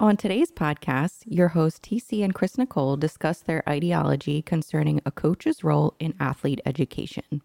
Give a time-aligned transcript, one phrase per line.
[0.00, 5.64] On today's podcast, your hosts TC and Chris Nicole discuss their ideology concerning a coach's
[5.64, 7.42] role in athlete education.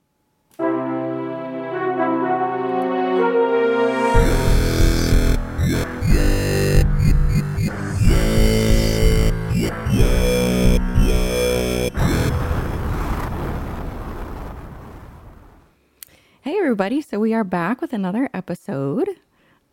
[16.41, 17.01] Hey, everybody.
[17.01, 19.09] So, we are back with another episode.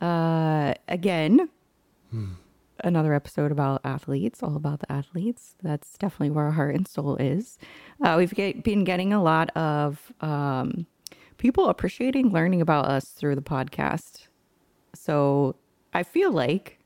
[0.00, 1.50] Uh, again,
[2.84, 5.54] another episode about athletes, all about the athletes.
[5.62, 7.58] That's definitely where our heart and soul is.
[8.02, 10.86] Uh, we've get, been getting a lot of um,
[11.38, 14.28] people appreciating learning about us through the podcast.
[14.94, 15.56] So
[15.92, 16.78] I feel like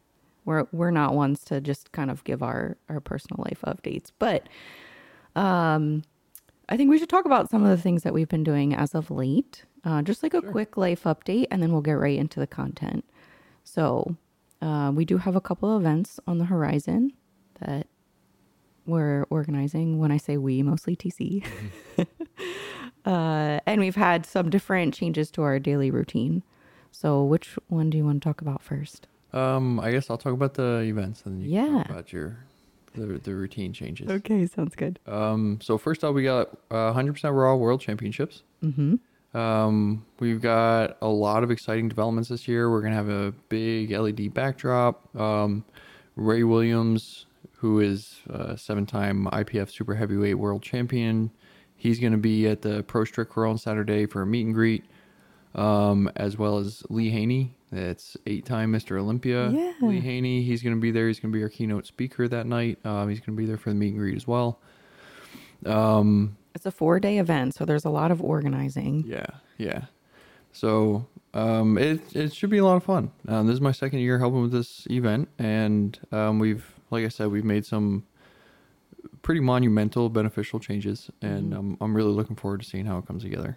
[0.45, 4.49] we're we're not ones to just kind of give our our personal life updates, but
[5.37, 6.03] um,
[6.69, 8.95] I think we should talk about some of the things that we've been doing as
[8.95, 9.65] of late.
[9.85, 13.05] Uh, just like a quick life update, and then we'll get right into the content.
[13.65, 14.17] So,
[14.65, 17.13] uh, we do have a couple of events on the horizon
[17.61, 17.87] that
[18.87, 19.99] we're organizing.
[19.99, 21.45] When I say we, mostly TC.
[23.07, 26.43] uh, and we've had some different changes to our daily routine.
[26.91, 29.09] So, which one do you want to talk about first?
[29.33, 31.79] Um, I guess I'll talk about the events and you can Yeah.
[31.83, 32.39] talk about your
[32.95, 34.09] the the routine changes.
[34.09, 35.01] Okay, sounds good.
[35.07, 38.45] Um, so first up, we got uh, 100% Raw World Championships.
[38.63, 38.95] Mm-hmm.
[39.35, 42.71] Um, we've got a lot of exciting developments this year.
[42.71, 45.15] We're gonna have a big LED backdrop.
[45.19, 45.65] Um,
[46.17, 51.31] Ray Williams, who is a seven-time IPF Super Heavyweight World Champion,
[51.77, 54.85] he's gonna be at the Pro Strict Curl on Saturday for a meet and greet.
[55.57, 58.99] Um, as well as Lee Haney, that's eight-time Mr.
[58.99, 59.51] Olympia.
[59.51, 59.73] Yeah.
[59.83, 61.07] Lee Haney, he's gonna be there.
[61.07, 62.79] He's gonna be our keynote speaker that night.
[62.85, 64.61] Um, he's gonna be there for the meet and greet as well.
[65.65, 69.05] Um, It's a four day event, so there's a lot of organizing.
[69.07, 69.27] yeah,
[69.59, 69.87] yeah.
[70.53, 73.11] So um, it it should be a lot of fun.
[73.27, 77.09] Um, this is my second year helping with this event, and um, we've, like I
[77.09, 78.05] said, we've made some
[79.23, 81.59] pretty monumental, beneficial changes, and Mhm.
[81.59, 83.57] um, I'm really looking forward to seeing how it comes together.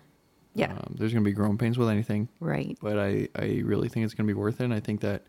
[0.55, 2.75] Yeah, Um, there's gonna be growing pains with anything, right.
[2.81, 4.63] but I I really think it's gonna be worth it.
[4.63, 5.21] And I think that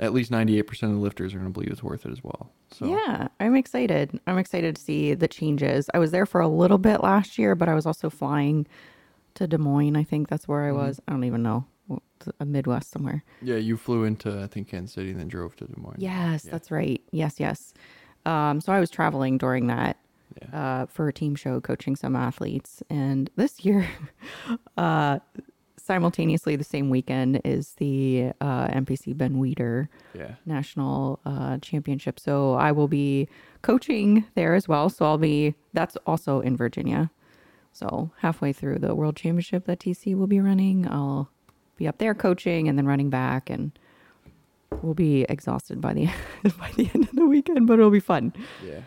[0.00, 2.50] at least 98% of the lifters are gonna believe it's worth it as well.
[2.72, 4.18] So Yeah, I'm excited.
[4.26, 5.88] I'm excited to see the changes.
[5.94, 8.66] I was there for a little bit last year, but I was also flying
[9.34, 9.96] to Des Moines.
[9.96, 10.76] I think that's where I Mhm.
[10.76, 11.00] was.
[11.06, 11.66] I don't even know.
[12.38, 13.24] A Midwest somewhere.
[13.42, 15.96] yeah, you flew into I think Kansas City and then drove to Des Moines.
[15.98, 16.50] Yes, Yeah.
[16.50, 17.00] that's right.
[17.12, 17.72] Yes, yes.
[18.26, 19.96] Um, so I was traveling during that
[20.42, 20.60] Yeah.
[20.82, 22.82] uh, for a team show, coaching some athletes.
[22.90, 23.86] And this year,
[24.76, 25.18] uh,
[25.90, 30.36] simultaneously the same weekend is the uh, NPC Ben Weider yeah.
[30.46, 32.20] national uh, championship.
[32.20, 33.28] So I will be
[33.62, 34.88] coaching there as well.
[34.88, 37.10] So I'll be, that's also in Virginia.
[37.72, 41.28] So halfway through the world championship that TC will be running, I'll
[41.76, 43.72] be up there coaching and then running back and
[44.82, 46.06] we'll be exhausted by the
[46.56, 48.32] by the end of the weekend, but it'll be fun.
[48.64, 48.82] Yeah.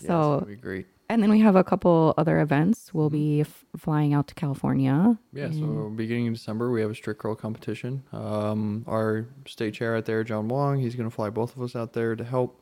[0.00, 0.86] Yeah, So- gonna be great.
[1.10, 2.92] And then we have a couple other events.
[2.92, 5.18] We'll be f- flying out to California.
[5.32, 8.02] Yeah, so beginning of December, we have a strict curl competition.
[8.12, 11.74] Um, our state chair out there, John Wong, he's going to fly both of us
[11.74, 12.60] out there to help.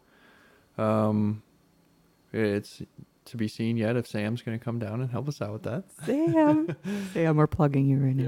[0.79, 1.43] Um,
[2.33, 2.83] it's
[3.25, 5.63] to be seen yet if Sam's going to come down and help us out with
[5.65, 5.85] that.
[6.05, 6.77] Sam,
[7.13, 8.25] Sam, we're plugging you right now.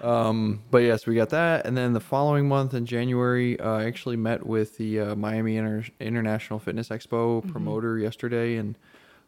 [0.00, 0.06] Yep.
[0.08, 3.84] Um, but yes, we got that, and then the following month in January, uh, I
[3.84, 7.50] actually met with the uh, Miami Inter- International Fitness Expo Mhm.
[7.52, 8.76] promoter yesterday, and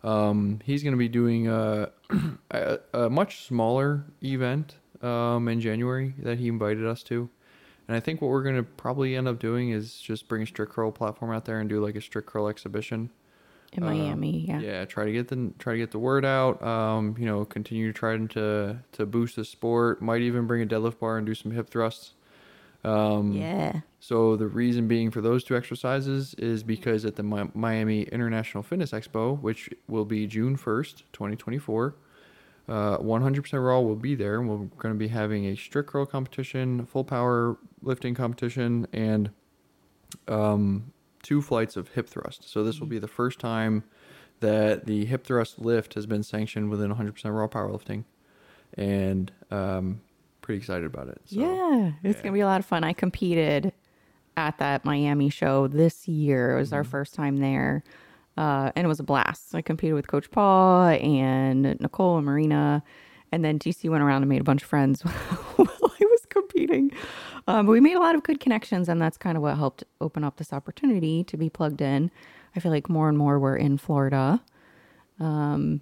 [0.06, 1.90] um, he's going to be doing a,
[2.50, 7.28] a, a much smaller event um, in January that he invited us to.
[7.88, 10.46] And I think what we're going to probably end up doing is just bring a
[10.46, 13.10] strict curl platform out there and do like a strict curl exhibition.
[13.72, 14.60] In Uh, Miami, yeah.
[14.60, 16.62] Yeah, try to get the try to get the word out.
[16.62, 20.00] Um, you know, continue trying to to boost the sport.
[20.02, 22.14] Might even bring a deadlift bar and do some hip thrusts.
[22.86, 23.80] Um, yeah.
[24.00, 28.62] So the reason being for those two exercises is because at the Mi- Miami International
[28.62, 31.96] Fitness Expo, which will be June first, twenty twenty four.
[32.68, 34.40] Uh, 100% Raw will be there.
[34.40, 39.30] and We're going to be having a strict curl competition, full power lifting competition, and
[40.26, 42.50] um, two flights of hip thrust.
[42.50, 43.84] So this will be the first time
[44.40, 48.02] that the hip thrust lift has been sanctioned within 100% Raw powerlifting,
[48.74, 50.00] and um,
[50.46, 51.20] pretty excited about it.
[51.26, 52.22] So, yeah, it's yeah.
[52.22, 52.84] gonna be a lot of fun.
[52.84, 53.72] I competed
[54.36, 56.56] at that Miami show this year.
[56.56, 56.90] It was our Mm-hmm.
[56.90, 57.82] first time there,
[58.36, 59.54] uh, and it was a blast.
[59.54, 62.82] I competed with Coach Paul and Nicole and Marina,
[63.32, 65.02] and then TC went around and made a bunch of friends
[65.56, 65.68] while
[66.00, 66.92] I was competing.
[67.48, 69.82] Um, but we made a lot of good connections, and that's kind of what helped
[70.00, 72.10] open up this opportunity to be plugged in.
[72.54, 74.40] I feel like more and more we're in Florida,
[75.20, 75.80] um,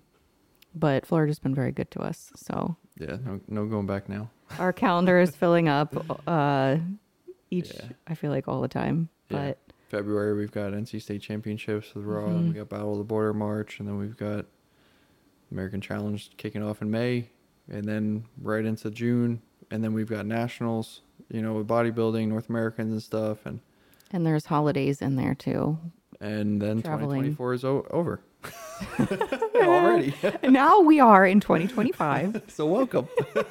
[0.75, 2.33] but Florida's been very good to us.
[2.37, 4.31] So Yeah, no, no going back now.
[4.59, 5.95] Our calendar is filling up
[6.29, 6.77] uh
[7.51, 7.89] each Yeah.
[8.07, 9.39] i feel like all the time Yeah.
[9.49, 9.59] but
[9.89, 13.33] February we've got NC State Championships with Raw, and we got Battle of the Border
[13.33, 14.45] March, and then we've got
[15.53, 17.29] American Challenge kicking off in May,
[17.71, 22.49] and then right into June, and then we've got nationals, you know, with bodybuilding, North
[22.49, 23.61] Americans and stuff, and
[24.11, 25.79] And there's holidays in there too.
[26.21, 27.21] and then Traveling.
[27.37, 28.21] 2024 is o- over
[29.57, 30.15] already.
[30.43, 32.43] Now we are in 2025.
[32.49, 33.09] so welcome.
[33.35, 33.47] but,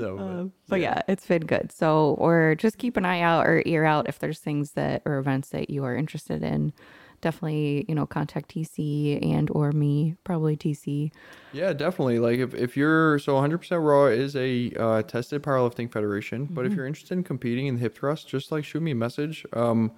[0.00, 1.72] Uh, but yeah, it's been good.
[1.72, 5.18] So, or just keep an eye out or ear out if there's things that or
[5.18, 6.72] events that you are interested in.
[7.20, 11.10] Definitely, you know, contact TC and or me, probably TC.
[11.52, 12.20] Yeah, definitely.
[12.20, 16.74] Like if, if you're so 100% Raw is a uh, tested powerlifting federation, but if
[16.74, 19.44] you're interested in competing in hip thrust, just like shoot me a message.
[19.52, 19.90] Um,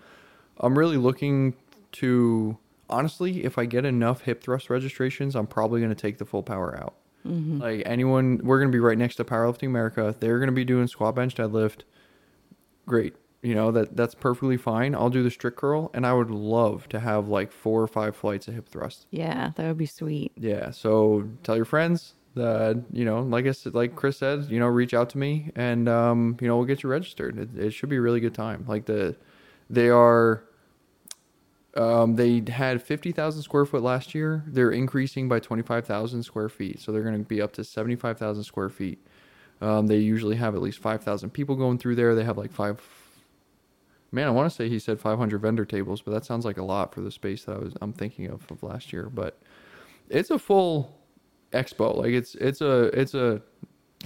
[0.60, 1.54] I'm really looking
[1.92, 2.56] to
[2.90, 6.42] honestly, if I get enough hip thrust registrations, I'm probably going to take the full
[6.42, 6.94] power out.
[7.24, 10.14] Like anyone, we're going to be right next to Powerlifting America.
[10.20, 11.82] They're going to be doing squat, bench, deadlift.
[12.86, 13.14] Great.
[13.42, 14.94] You know that that's perfectly fine.
[14.94, 18.14] I'll do the strict curl, and I would love to have like four or five
[18.14, 19.06] flights of hip thrust.
[19.10, 20.32] Yeah, that would be sweet.
[20.36, 20.70] Yeah.
[20.72, 24.66] So tell your friends that you know, like I said, like Chris said, you know,
[24.66, 27.38] reach out to me and um, you know, we'll get you registered.
[27.38, 28.64] It, it should be a really good time.
[28.68, 29.16] Like the,
[29.70, 30.44] they are.
[31.76, 34.44] Um, they had fifty thousand square foot last year.
[34.46, 37.64] They're increasing by twenty five thousand square feet, so they're going to be up to
[37.64, 38.98] seventy five thousand square feet.
[39.60, 42.14] Um, they usually have at least five thousand people going through there.
[42.14, 42.80] They have like five.
[44.12, 46.56] Man, I want to say he said five hundred vendor tables, but that sounds like
[46.56, 49.08] a lot for the space that I was I'm thinking of of last year.
[49.08, 49.40] But
[50.08, 50.98] it's a full
[51.52, 51.96] expo.
[51.96, 53.42] Like it's it's a it's a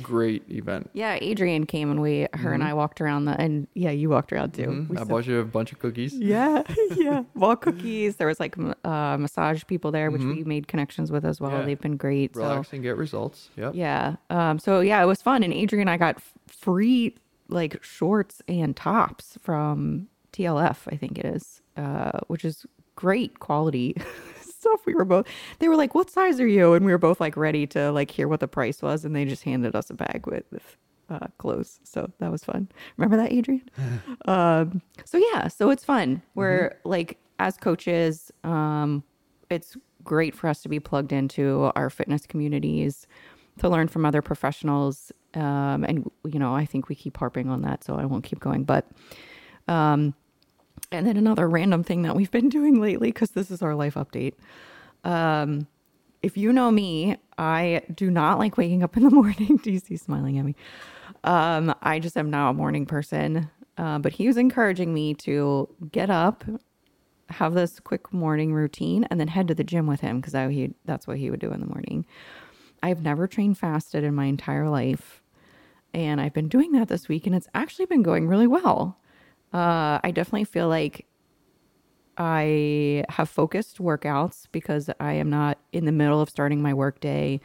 [0.03, 0.91] great event.
[0.93, 4.33] Yeah, Adrian came and we, her and I walked around the, and yeah, you walked
[4.33, 4.67] around too.
[4.67, 4.97] Mhm.
[4.97, 6.15] I said- bought you a bunch of cookies.
[6.15, 6.63] yeah,
[6.97, 7.23] yeah.
[7.35, 8.17] Well, cookies.
[8.17, 11.53] There was like uh, massage people there, which we made connections with as well.
[11.53, 11.63] Yeah.
[11.65, 12.35] They've been great.
[12.35, 13.51] Relax So and get results.
[13.57, 13.73] Yep.
[13.75, 14.17] yeah.
[14.31, 14.59] Um.
[14.59, 17.15] So yeah, it was fun, and Adrian and I got f- free
[17.49, 20.79] like shorts and tops from TLF.
[20.93, 23.95] I think it is, uh, which is great quality
[24.65, 24.87] stuff.
[24.87, 25.27] We were both.
[25.59, 28.11] They were like, "What size are you?" And we were both like ready to like
[28.11, 30.77] hear what the price was, and they just handed us a bag with with
[31.11, 31.81] uh, clothes.
[31.85, 32.69] So that was fun.
[32.97, 33.69] Remember that, Adrian?
[34.27, 34.83] um.
[35.05, 35.49] So yeah.
[35.49, 36.23] So it's fun.
[36.35, 38.31] We're like as coaches.
[38.43, 39.05] Um.
[39.51, 43.07] It's great for us to be plugged into our fitness communities
[43.59, 45.13] to learn from other professionals.
[45.35, 48.41] Um, and you know, I think we keep harping on that, so I won't keep
[48.41, 48.65] going.
[48.65, 48.87] But
[49.69, 50.15] um,
[50.91, 53.95] and then another random thing that we've been doing lately, because this is our life
[53.95, 54.35] update.
[55.03, 55.67] Um,
[56.23, 59.59] if you know me, I do not like waking up in the morning.
[59.59, 60.57] TC smiling at me.
[61.25, 63.51] Um, I just am now a morning person.
[63.77, 66.45] Uh, but he was encouraging me to get up,
[67.29, 70.33] have this quick morning routine, and then head to the gym with him because
[70.85, 72.07] that's what he would do in the morning.
[72.83, 75.23] I've never trained fasted in my entire life,
[75.93, 78.99] and I've been doing that this week, and it's actually been going really well.
[79.55, 81.07] Uh, I definitely feel like
[82.17, 87.41] I have focused workouts because I am not in the middle of starting my workday,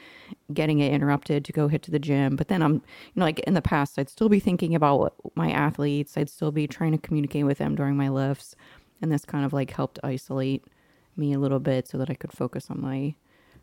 [0.53, 2.35] getting it interrupted to go hit to the gym.
[2.35, 2.81] But then I'm, you
[3.15, 6.17] know, like in the past, I'd still be thinking about my athletes.
[6.17, 8.55] I'd still be trying to communicate with them during my lifts,
[9.01, 10.65] and this kind of like helped isolate
[11.15, 13.15] me a little bit so that I could focus on my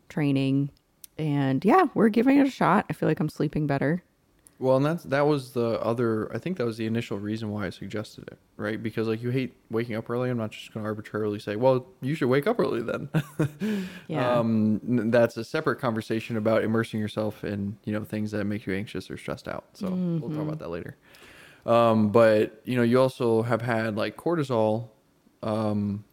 [0.09, 0.71] training.
[1.17, 2.85] And yeah, we're giving it a shot.
[2.89, 4.03] I feel like I'm sleeping better.
[4.59, 6.33] Well, and that's that was the other.
[6.33, 8.81] I think that was the initial reason why I suggested it, right?
[8.81, 10.31] Because like you hate waking up early.
[10.31, 13.09] I'm not just going to arbitrarily say, well, you should wake up early then.
[14.07, 14.39] Yeah.
[14.39, 18.73] Um, that's a separate conversation about immersing yourself in you know things that make you
[18.73, 19.65] anxious or stressed out.
[19.73, 20.95] So we'll talk about that later.
[21.65, 24.89] Um, but you know, you also have had like cortisol
[25.43, 26.05] um,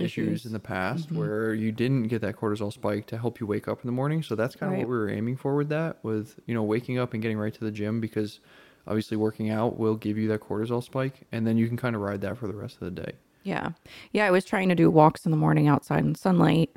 [0.00, 0.28] issues.
[0.28, 0.46] Issues.
[0.46, 0.72] in the mm-hmm.
[0.72, 1.18] past mm-hmm.
[1.18, 4.22] where you didn't get that cortisol spike to help you wake up in the morning.
[4.22, 4.86] So that's kind of Right.
[4.86, 7.54] what we were aiming for with that, with you know waking up and getting right
[7.54, 8.40] to the gym because
[8.86, 12.02] obviously working out will give you that cortisol spike, and then you can kind of
[12.02, 13.12] ride that for the rest of the day.
[13.42, 13.70] Yeah.
[14.12, 16.70] Yeah, I was trying to do walks in the morning outside in sunlight,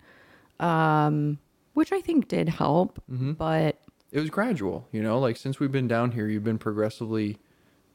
[0.59, 1.39] um,
[1.73, 3.01] which I think did help.
[3.11, 3.33] Mm-hmm.
[3.33, 3.79] But
[4.11, 7.37] It was gradual, you know, like since we've been down here, you've been progressively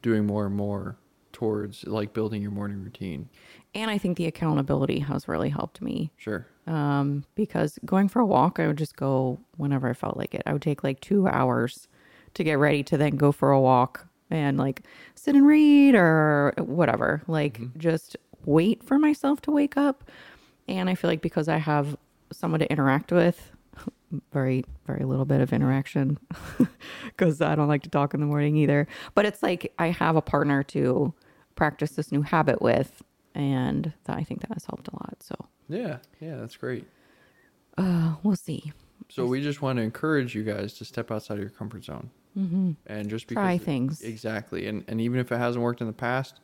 [0.01, 0.97] doing more and more
[1.31, 3.29] towards like building your morning routine.
[3.75, 6.11] And I think the accountability has really helped me.
[6.17, 6.45] Sure.
[6.65, 10.43] Um, because going for a walk, I would just go whenever I felt like it.
[10.45, 11.87] I would take like two hours
[12.33, 14.83] to get ready to then go for a walk and like
[15.15, 17.23] sit and read or whatever.
[17.27, 20.09] Like just wait for myself to wake up.
[20.67, 21.97] And I feel like because I have
[22.31, 23.51] someone to interact with,
[24.31, 26.19] very, very little bit of interaction
[27.05, 28.87] because I don't like to talk in the morning either.
[29.15, 31.13] But it's like I have a partner to
[31.55, 33.03] practice this new habit with.
[33.39, 35.17] And that, I think that has helped a lot.
[35.21, 35.35] So
[35.69, 35.97] Yeah.
[36.19, 36.85] Yeah, that's great.
[37.77, 38.73] uh, we'll see.
[39.09, 42.09] So we just want to encourage you guys to step outside of your comfort zone.
[42.37, 42.71] Mm-hmm.
[42.85, 44.01] And just because Try things.
[44.01, 44.67] Exactly.
[44.67, 46.39] And and even if it hasn't worked in the past,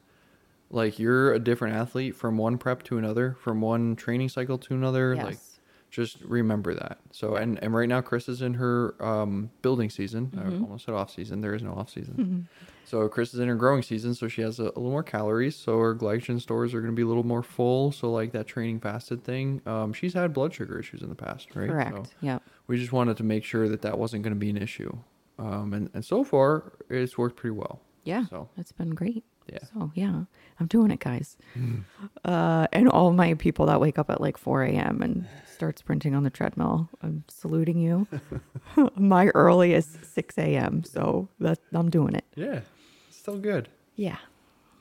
[0.71, 4.73] Like you're a different athlete from one prep to another, from one training cycle to
[4.73, 5.15] another.
[5.15, 5.37] Like
[5.91, 6.97] just remember that.
[7.11, 10.31] So and and right now Chris is in her um building season.
[10.35, 10.63] I Mm-hmm.
[10.63, 11.41] almost said off season.
[11.41, 12.47] There is no off season.
[12.85, 15.55] So Chris is in her growing season, so she has a, a little more calories.
[15.55, 17.91] So her glycogen stores are going to be a little more full.
[17.91, 21.55] So like that training fasted thing, um, she's had blood sugar issues in the past,
[21.55, 21.69] right?
[21.69, 21.95] Correct.
[21.95, 22.43] So Yep.
[22.67, 24.95] we just wanted to make sure that that wasn't going to be an issue.
[25.39, 27.81] Um, and and so far it's worked pretty well.
[28.03, 28.25] Yeah.
[28.29, 29.23] So It's been great.
[29.51, 30.23] yeah, So yeah,
[30.59, 31.37] I'm doing it, guys.
[32.23, 35.01] Uh, and all my people that wake up at like 4 a.m.
[35.01, 38.07] and start sprinting on the treadmill, I'm saluting you.
[38.95, 40.83] my early is 6 a.m.
[40.83, 42.25] So that I'm doing it.
[42.35, 42.61] yeah,
[43.25, 43.69] still good.
[43.95, 44.17] Yeah.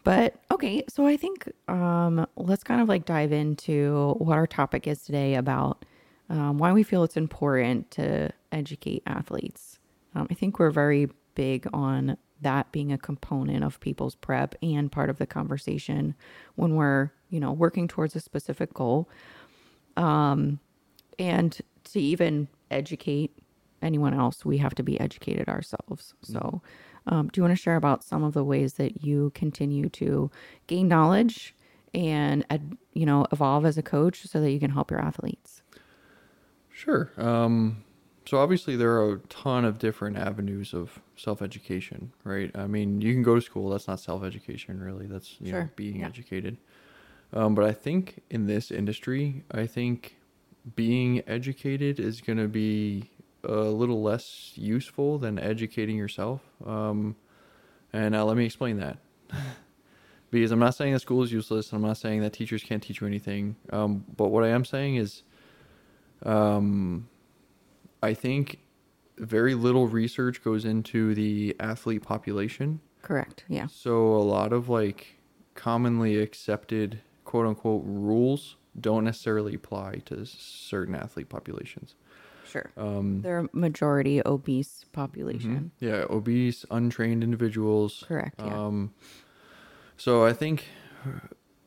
[0.05, 4.87] But okay, so I think um, let's kind of like dive into what our topic
[4.87, 5.87] is today about
[6.29, 9.79] um, why we feel it's important to educate athletes.
[10.15, 14.93] Um, I think we're very big on that being a component of people's prep and
[14.93, 16.15] part of the conversation
[16.57, 19.09] when we're, you know, working towards a specific goal.
[19.97, 20.61] Um,
[21.19, 23.39] and to even educate
[23.81, 26.13] anyone else, we have to be educated ourselves.
[26.21, 26.61] So,
[27.07, 30.31] um, do you want to share about some of the ways that you continue to
[30.67, 31.55] gain knowledge
[31.93, 32.45] and,
[32.93, 35.63] you know, evolve as a coach so that you can help your athletes?
[36.71, 37.11] Sure.
[37.17, 37.85] Um,
[38.27, 42.51] so obviously there are a ton of different avenues of self-education, right?
[42.55, 43.71] I mean, you can go to school.
[43.71, 45.07] That's not self-education, really.
[45.07, 46.07] That's you know being yeah.
[46.07, 46.57] educated.
[47.33, 50.17] Um, but I think in this industry, I think
[50.75, 53.11] being educated is going to be
[53.45, 56.41] a little less useful than educating yourself.
[56.65, 57.17] Um,
[57.93, 58.99] and uh, let me explain that.
[60.31, 61.73] because I'm not saying that school is useless.
[61.73, 63.57] I'm not saying that teachers can't teach you anything.
[63.71, 65.23] Um, but what I am saying is,
[66.25, 67.09] um,
[68.03, 68.59] I think
[69.17, 72.81] very little research goes into the athlete population.
[73.03, 73.45] Correct.
[73.49, 73.67] Yeah.
[73.67, 75.21] So a lot of like
[75.55, 81.95] commonly accepted quote unquote rules don't necessarily apply to certain athlete populations.
[82.55, 82.71] Sure.
[82.77, 85.73] Um, They're a majority obese population.
[85.81, 88.05] yeah, obese, untrained individuals.
[88.07, 88.39] Correct.
[88.39, 88.67] Yeah.
[88.67, 88.95] Um,
[89.97, 90.67] so I think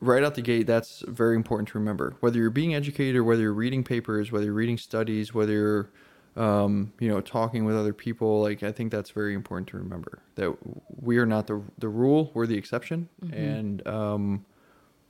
[0.00, 2.16] right out the gate, that's very important to remember.
[2.20, 5.90] Whether you're being educated or whether you're reading papers, whether you're reading studies, whether you're,
[6.36, 10.22] um, you know, talking with other people, like I think that's very important to remember
[10.36, 10.56] that
[11.02, 14.46] we are not the the rule, we're the exception, and um,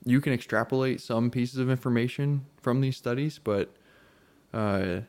[0.04, 3.70] you can extrapolate some pieces of information from these studies, but
[4.52, 5.02] uh,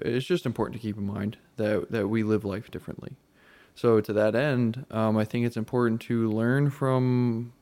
[0.00, 3.16] it's just important to keep in mind that that we live life differently.
[3.74, 7.52] So to that end, um, I think it's important to learn from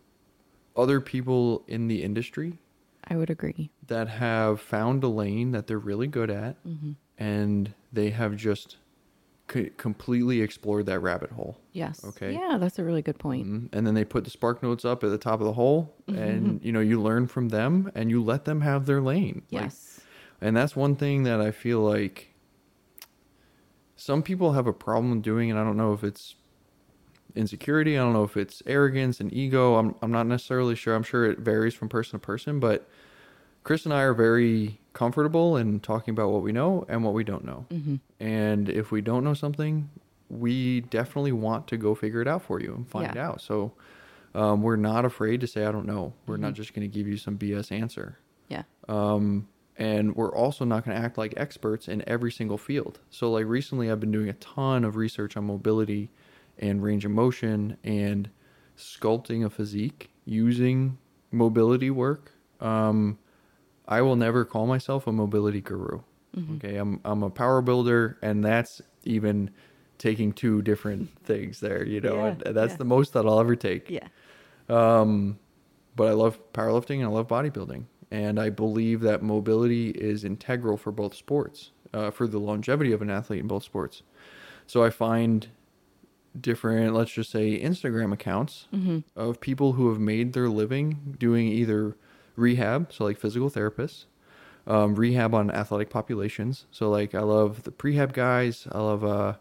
[0.77, 2.59] other people in the industry
[3.07, 3.71] I would agree.
[3.87, 6.57] that have found a lane that they're really good at,
[7.19, 8.77] and they have just
[9.53, 11.59] c- completely explored that rabbit hole.
[11.73, 12.05] Yes.
[12.05, 12.33] Okay.
[12.35, 13.47] Yeah, that's a really good point.
[13.47, 13.69] Mhm.
[13.73, 16.61] And then they put the spark notes up at the top of the hole, and
[16.63, 19.43] you know you learn from them, and you let them have their lane.
[19.51, 19.90] Like, Yes.
[20.41, 22.35] And that's one thing that I feel like
[23.97, 26.37] some people have a problem doing, and I don't know if it's
[27.37, 29.77] insecurity, I don't know if it's arrogance and ego.
[29.77, 30.95] I'm I'm not necessarily sure.
[30.95, 32.89] I'm sure it varies from person to person, but
[33.63, 37.23] Chris and I are very comfortable in talking about what we know and what we
[37.25, 37.67] don't know.
[37.71, 37.97] Mm-hmm.
[38.19, 39.91] And if we don't know something,
[40.31, 43.29] we definitely want to go figure it out for you and find Yeah.
[43.29, 43.41] out.
[43.43, 43.73] So
[44.35, 46.15] um, we're not afraid to say I don't know.
[46.27, 46.57] We're not Mhm.
[46.57, 48.19] just going to give you some BS answer.
[48.49, 48.63] Yeah.
[48.89, 49.47] Um,
[49.81, 53.01] and we're also not going to act like experts in every single field.
[53.09, 56.11] So, like recently, I've been doing a ton of research on mobility
[56.59, 58.29] and range of motion and
[58.77, 60.99] sculpting a physique using
[61.33, 62.33] mobility work.
[62.61, 63.19] Um,
[63.89, 66.03] I will never call myself a mobility guru.
[66.37, 66.57] Mm-hmm.
[66.57, 69.51] Okay, I'm I'm a power builder, and that's even
[69.97, 71.85] taking two different things there.
[71.87, 72.77] You know, Yeah, and that's yeah.
[72.77, 73.89] the most that I'll ever take.
[73.89, 74.09] Yeah.
[74.69, 75.39] Um,
[75.97, 77.85] but I love powerlifting and I love bodybuilding.
[78.11, 83.03] And I believe that mobility is integral for both sports, uh, for the longevity of
[83.03, 84.03] an athlete in both sports.
[84.67, 85.47] So I find
[86.41, 88.99] different, let's just say, Instagram accounts Mm-hmm.
[89.17, 91.97] of people who have made their living doing either
[92.37, 94.05] rehab, so like physical therapists,
[94.67, 96.67] um, rehab on athletic populations.
[96.71, 98.67] So like I love the prehab guys.
[98.71, 99.35] I love uh,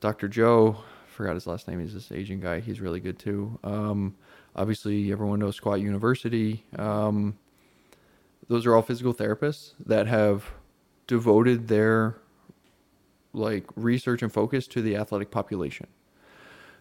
[0.00, 0.28] Dr.
[0.28, 0.78] Joe.
[1.08, 1.80] Forgot his last name.
[1.80, 2.60] He's this Asian guy.
[2.60, 3.58] He's really good too.
[3.64, 4.16] Um,
[4.54, 6.64] obviously, everyone knows Squat University.
[6.78, 7.38] Um,
[8.48, 10.52] those are all physical therapists that have
[11.06, 12.16] devoted their
[13.32, 15.86] like research and focus to the athletic population.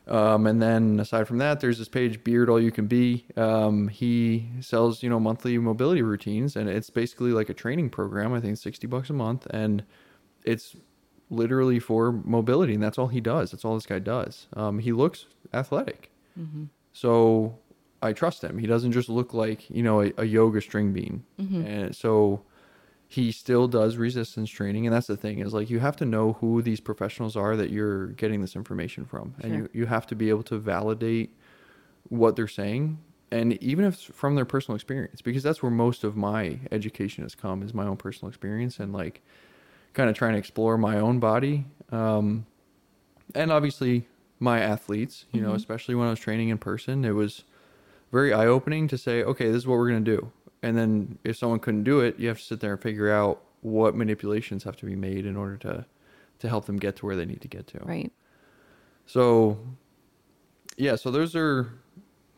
[0.08, 3.26] Um, and then aside from that, there's this page, Beard All You Can Be.
[3.36, 8.34] Um, he sells, you know, monthly mobility routines, and it's basically like a training program.
[8.34, 9.84] I think 60 bucks a month, and
[10.44, 10.76] it's
[11.32, 13.52] literally for mobility, and that's all he does.
[13.52, 14.48] That's all this guy does.
[14.54, 16.12] Um, he looks athletic.
[16.40, 16.66] Mm-hmm.
[16.94, 17.58] So
[18.06, 18.58] I trust him.
[18.60, 21.24] He doesn't just look like you know a, a yoga string bean,
[21.66, 22.42] and so
[23.08, 24.86] he still does resistance training.
[24.88, 27.70] And that's the thing is like you have to know who these professionals are that
[27.70, 31.30] you're getting this information from, and you you have to be able to validate
[32.10, 33.00] what they're saying,
[33.32, 37.36] and even if from their personal experience, because that's where most of my education has
[37.36, 39.22] come is my own personal experience and like
[39.94, 41.66] kind of trying to explore my own body.
[41.92, 42.46] Um,
[43.34, 44.08] and obviously
[44.40, 47.44] my athletes, you know, especially when I was training in person, it was
[48.16, 50.32] very eye opening to say, okay, this is what we're going to do.
[50.64, 53.42] And then if someone couldn't do it, you have to sit there and figure out
[53.62, 55.86] what manipulations have to be made in order to,
[56.40, 57.80] to help them get to where they need to get to.
[57.80, 58.12] Right.
[59.06, 59.60] So,
[60.78, 61.74] yeah, so those are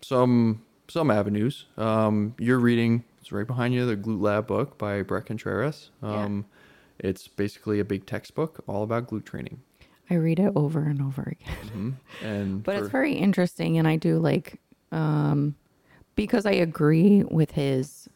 [0.01, 1.65] some some avenues.
[1.77, 3.03] Um, you're reading.
[3.19, 3.85] It's right behind you.
[3.85, 5.91] The Glute Lab book by Bret Contreras.
[6.01, 6.45] Um,
[6.99, 9.59] It's basically a big textbook all about glute training.
[10.09, 11.67] I read it over and over again.
[11.67, 11.91] hmm
[12.25, 14.59] And But it's very interesting, and I do like
[14.91, 15.55] um,
[16.17, 18.09] because I agree with his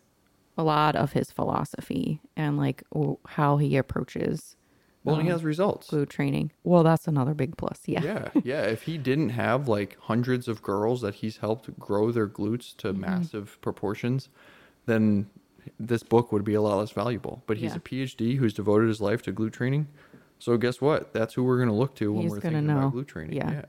[0.57, 4.57] a lot of his philosophy and like w- how he approaches
[5.03, 5.89] well, and he um, has results.
[5.89, 6.51] glute training.
[6.63, 7.79] Well, that's another big plus.
[7.85, 8.03] Yeah.
[8.03, 12.27] yeah yeah if he didn't have like hundreds of girls that he's helped grow their
[12.27, 13.01] glutes to Mm-hmm.
[13.01, 14.27] massive proportions
[14.85, 15.27] then
[15.79, 17.77] this book would be a lot less valuable but he's Yeah.
[17.77, 19.87] a phd who's devoted his life to glute training
[20.39, 22.81] so guess what that's who we're going to look to when He's we're thinking about
[22.81, 22.99] know.
[22.99, 23.51] glute training Yeah.
[23.51, 23.65] yeah,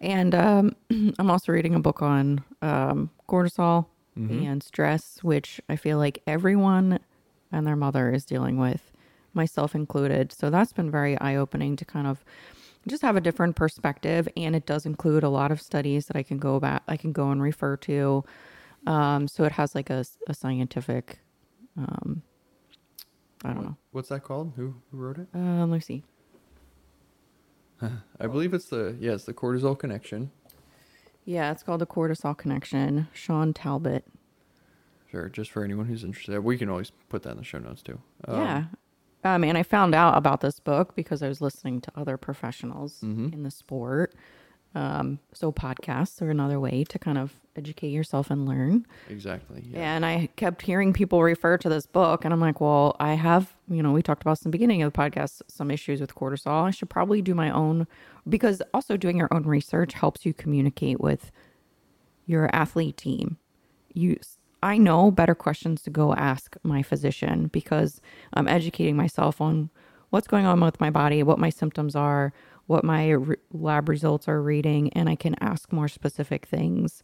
[0.00, 0.76] And um,
[1.18, 3.86] I'm also reading a book on um, cortisol
[4.18, 4.44] Mm-hmm.
[4.44, 7.00] and stress, which I feel like everyone
[7.52, 8.90] and their mother is dealing with,
[9.34, 10.32] myself included.
[10.32, 12.24] So that's been very eye opening to kind of
[12.88, 14.26] just have a different perspective.
[14.34, 17.12] And it does include a lot of studies that I can go back, I can
[17.12, 18.24] go and refer to.
[18.86, 21.18] Um, so it has like a, a scientific,
[21.76, 22.22] um,
[23.44, 23.76] I don't know.
[23.92, 26.02] what's that called who, who wrote it Um, let me see.
[28.20, 30.30] i believe it's the yeah it's the cortisol connection
[31.24, 33.08] Yeah, it's called the cortisol connection.
[33.12, 34.04] Shawn Talbott.
[35.10, 37.82] sure just for anyone who's interested we can always put that in the show notes
[37.82, 38.64] too Um, yeah.
[39.24, 43.00] Um, and I found out about this book because I was listening to other professionals
[43.02, 43.32] Mhm.
[43.34, 44.14] in the sport.
[44.76, 48.86] Um, so podcasts are another way to kind of educate yourself and learn.
[49.08, 52.94] exactly yeah And I kept hearing people refer to this book, and I'm like, well,
[53.00, 56.14] I have, you know, we talked about some beginning of the podcast, some issues with
[56.14, 56.64] cortisol.
[56.64, 57.86] I should probably do my own
[58.28, 61.32] because also doing your own research helps you communicate with
[62.26, 63.38] your athlete team.
[63.94, 64.18] You,
[64.62, 68.02] I know better questions to go ask my physician because
[68.34, 69.70] I'm educating myself on
[70.10, 72.34] what's going on with my body, what my symptoms are,
[72.66, 77.02] what my re- lab results are reading, and I can ask more specific things.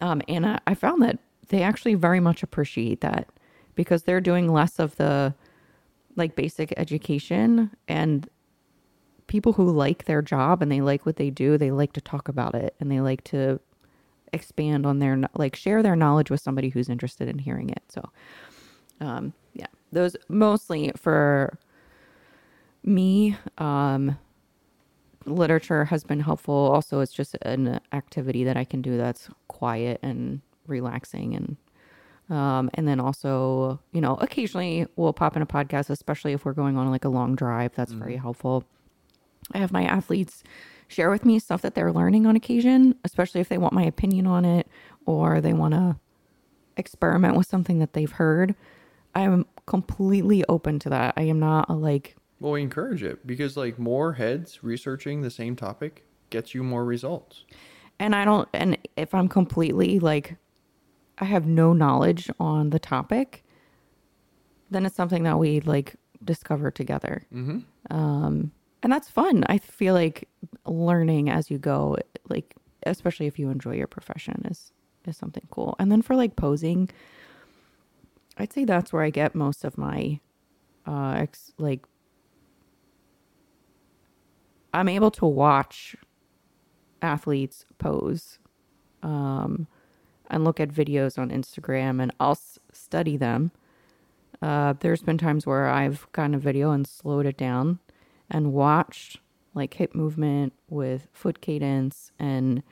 [0.00, 3.28] Um, and I, I found that they actually very much appreciate that
[3.74, 5.34] because they're doing less of the
[6.16, 8.28] like basic education and
[9.26, 12.28] people who like their job and they like what they do, they like to talk
[12.28, 13.60] about it and they like to
[14.32, 17.82] expand on their like share their knowledge with somebody who's interested in hearing it.
[17.88, 18.10] So,
[19.00, 21.58] um, yeah, those mostly for
[22.84, 23.36] me.
[23.58, 24.18] Um,
[25.26, 26.54] literature has been helpful.
[26.54, 31.56] Also, it's just an activity that I can do that's quiet and relaxing and
[32.30, 36.54] um, and then also, you know, occasionally we'll pop in a podcast, especially if we're
[36.54, 37.74] going on like a long drive.
[37.74, 38.64] That's very helpful.
[39.52, 40.42] I have my athletes
[40.88, 44.26] share with me stuff that they're learning on occasion, especially if they want my opinion
[44.26, 44.66] on it
[45.04, 45.96] or they want to
[46.76, 48.54] experiment with something that they've heard.
[49.14, 51.14] I am completely open to that.
[51.16, 55.30] I am not a like, well we encourage it because like more heads researching the
[55.30, 57.44] same topic gets you more results.
[57.98, 60.36] And I don't, and if I'm completely like,
[61.18, 63.44] I have no knowledge on the topic,
[64.70, 67.24] then it's something that we like discover together.
[67.32, 67.60] mm-hmm.
[67.94, 68.52] Um
[68.82, 69.44] and that's fun.
[69.48, 70.28] I feel like
[70.66, 71.96] learning as you go
[72.28, 74.72] like especially if you enjoy your profession is
[75.06, 75.76] is something cool.
[75.78, 76.90] And then for like posing
[78.38, 80.18] i'd say that's where i get most of my
[80.86, 81.84] uh ex- like
[84.72, 85.96] i'm able to watch
[87.00, 88.38] athletes pose
[89.02, 89.66] um
[90.30, 93.52] and look at videos on instagram and i'll s- study them
[94.42, 97.78] uh, there's been times where I've gotten a video and slowed it down
[98.28, 99.20] and watched
[99.54, 102.62] like hip movement with foot cadence and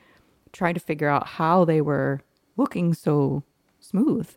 [0.51, 2.21] tried to figure out how they were
[2.57, 3.43] looking so
[3.79, 4.29] smooth.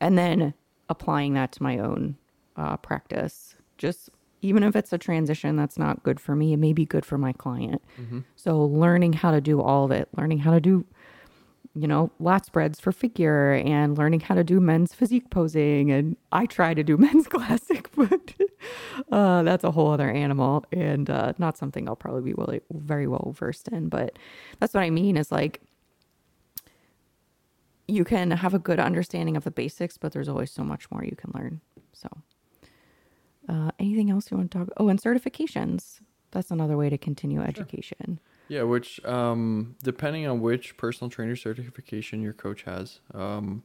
[0.00, 0.54] And then
[0.88, 2.16] applying that to my own
[2.56, 3.54] uh, practice.
[3.78, 4.10] Just
[4.42, 7.18] even if it's a transition that's not good for me, it may be good for
[7.18, 7.82] my client.
[8.36, 10.86] So learning how to do all of it, learning how to do
[11.74, 15.90] you know, lat spreads for figure and learning how to do men's physique posing.
[15.90, 18.32] And I try to do men's classic, but
[19.12, 23.06] uh, that's a whole other animal and uh, not something I'll probably be really, very
[23.06, 23.90] well versed in.
[23.90, 24.18] But
[24.58, 25.60] that's what I mean is like
[27.86, 31.04] you can have a good understanding of the basics, but there's always so much more
[31.04, 31.60] you can learn.
[31.92, 32.08] So,
[33.48, 34.68] uh, anything else you want to talk?
[34.76, 36.00] Oh, and certifications.
[36.32, 38.20] That's another way to continue education.
[38.48, 43.62] Yeah, which um, depending on which personal trainer certification your coach has, um,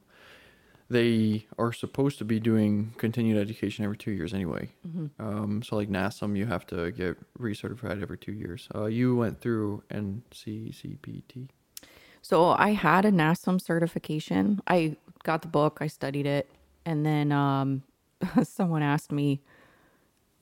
[0.90, 4.70] they are supposed to be doing continued education every two years anyway.
[5.18, 8.68] Um, so like NASM, you have to get recertified every two years.
[8.74, 11.48] Uh, you went through NCCPT.
[12.20, 14.60] So I had a NASM certification.
[14.66, 16.48] I got the book, I studied it,
[16.84, 17.82] and then um,
[18.42, 19.40] someone asked me,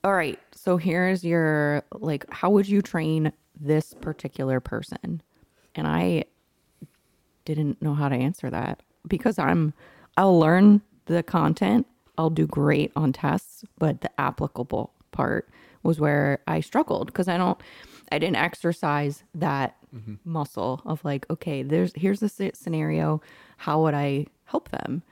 [0.03, 5.21] "All right, so here's your like, how would you train this particular person?"
[5.75, 6.25] And I
[7.45, 9.73] didn't know how to answer that because I'm
[10.17, 11.87] I'll learn the content,
[12.17, 15.49] I'll do great on tests, but the applicable part
[15.83, 17.59] was where I struggled because I don't
[18.11, 20.15] I didn't exercise that mm-hmm.
[20.23, 23.21] muscle of like okay, there's here's the scenario,
[23.57, 25.03] how would I help them?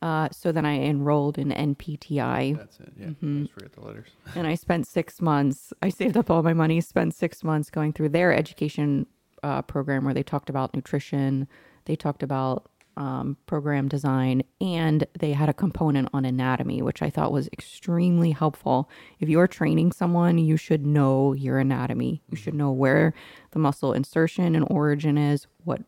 [0.00, 2.92] Uh, so then I enrolled in NPTI That's it.
[2.96, 4.08] Yeah, I always forget the letters.
[4.36, 5.72] and I spent six months.
[5.82, 9.06] I saved up all my money, spent six months going through their education
[9.42, 11.48] uh, program where they talked about nutrition,
[11.86, 17.10] they talked about um, program design, and they had a component on anatomy, which I
[17.10, 18.90] thought was extremely helpful.
[19.20, 22.22] If you are training someone, you should know your anatomy.
[22.28, 23.14] You should know where
[23.52, 25.82] the muscle insertion and origin is, what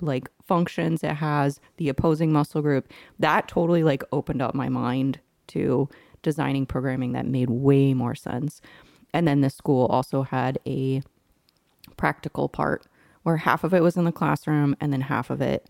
[0.00, 2.90] like functions it has, the opposing muscle group.
[3.18, 5.88] That totally like opened up my mind to
[6.22, 8.60] designing programming that made way more sense.
[9.12, 11.02] And then the school also had a
[11.96, 12.86] practical part
[13.22, 15.68] where half of it was in the classroom and then half of it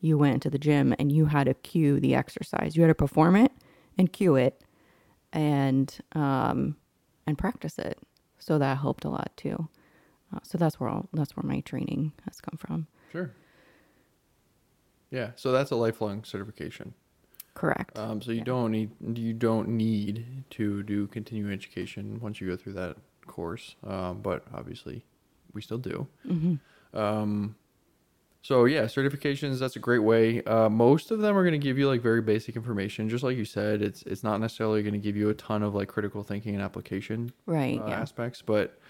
[0.00, 2.76] you went to the gym and you had to cue the exercise.
[2.76, 3.52] You had to perform it
[3.96, 4.60] and cue it
[5.32, 6.76] and um
[7.26, 7.98] and practice it.
[8.38, 9.68] So that helped a lot too.
[10.34, 12.86] Uh, so that's where all that's where my training has come from.
[13.12, 13.32] Sure.
[15.14, 16.92] Yeah, so that's a lifelong certification.
[17.54, 17.96] Correct.
[17.96, 22.56] Um, so you don't need you don't need to do continuing education once you go
[22.56, 22.96] through that
[23.28, 25.04] course, um, but obviously
[25.52, 26.08] we still do.
[26.92, 27.54] Um,
[28.42, 30.42] so yeah, certifications that's a great way.
[30.42, 33.36] Uh, most of them are going to give you like very basic information, just like
[33.36, 33.82] you said.
[33.82, 36.62] It's it's not necessarily going to give you a ton of like critical thinking and
[36.62, 37.80] application right.
[37.80, 38.00] uh, yeah.
[38.00, 38.80] aspects, but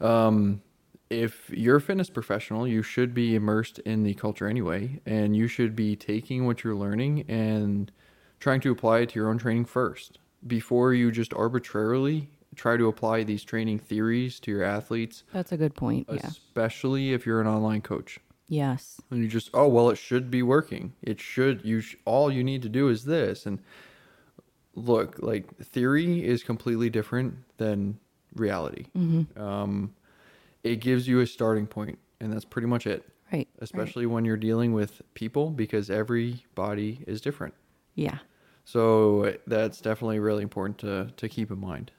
[0.00, 0.62] um,
[1.10, 5.46] if you're a fitness professional, you should be immersed in the culture anyway, and you
[5.48, 7.92] should be taking what you're learning and
[8.40, 12.86] trying to apply it to your own training first before you just arbitrarily try to
[12.88, 16.06] apply these training theories to your athletes, That's a good point.
[16.10, 16.20] Yeah.
[16.24, 18.18] especially if you're an online coach.
[18.48, 18.98] Yes.
[19.10, 20.94] And you just, oh, well, it should be working.
[21.02, 23.44] It should, you, sh- all you need to do is this.
[23.44, 23.58] And
[24.74, 27.98] look, like theory is completely different than
[28.34, 28.86] reality.
[29.36, 29.92] Um,
[30.66, 33.02] it gives you a starting point, and that's pretty much it,
[33.32, 33.38] Right.
[33.38, 33.48] right.
[33.60, 37.54] especially when you're dealing with people because every body is different.
[37.94, 38.18] Yeah.
[38.64, 41.92] So that's definitely really important to, to keep in mind.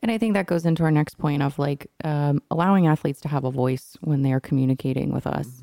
[0.00, 3.28] And I think that goes into our next point of like um, allowing athletes to
[3.28, 5.62] have a voice when they're communicating with us.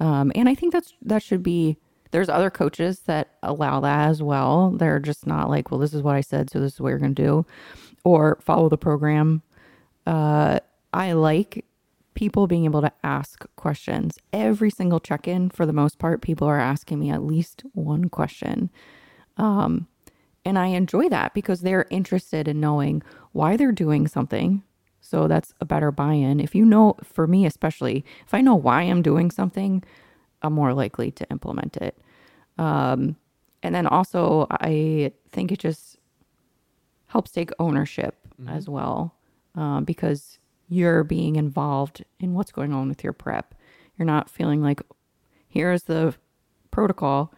[0.00, 1.76] Um, and I think that's that should be.
[2.12, 4.70] There's other coaches that allow that as well.
[4.70, 6.98] They're just not like, well, this is what I said, so this is what you're
[6.98, 7.46] going to do,
[8.04, 9.40] or follow the program.
[10.06, 10.60] Uh,
[10.92, 11.64] I like
[12.14, 14.18] people being able to ask questions.
[14.32, 18.08] Every single check in, for the most part, people are asking me at least one
[18.08, 18.70] question.
[19.36, 19.86] Um,
[20.44, 24.62] and I enjoy that because they're interested in knowing why they're doing something.
[25.00, 26.40] So that's a better buy in.
[26.40, 29.82] If you know, for me especially, if I know why I'm doing something,
[30.42, 31.98] I'm more likely to implement it.
[32.58, 33.16] Um,
[33.62, 35.98] and then also, I think it just
[37.06, 38.16] helps take ownership
[38.48, 39.14] as well
[39.54, 40.38] um, because
[40.72, 43.54] you're being involved in what's going on with your prep.
[43.96, 44.80] You're not feeling like,
[45.46, 46.14] here's the
[46.70, 47.32] protocol,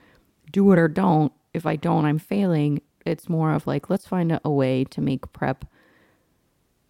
[0.52, 1.32] do it or don't.
[1.52, 2.80] If I don't, I'm failing.
[3.04, 5.64] It's more of like, let's find a, way to make prep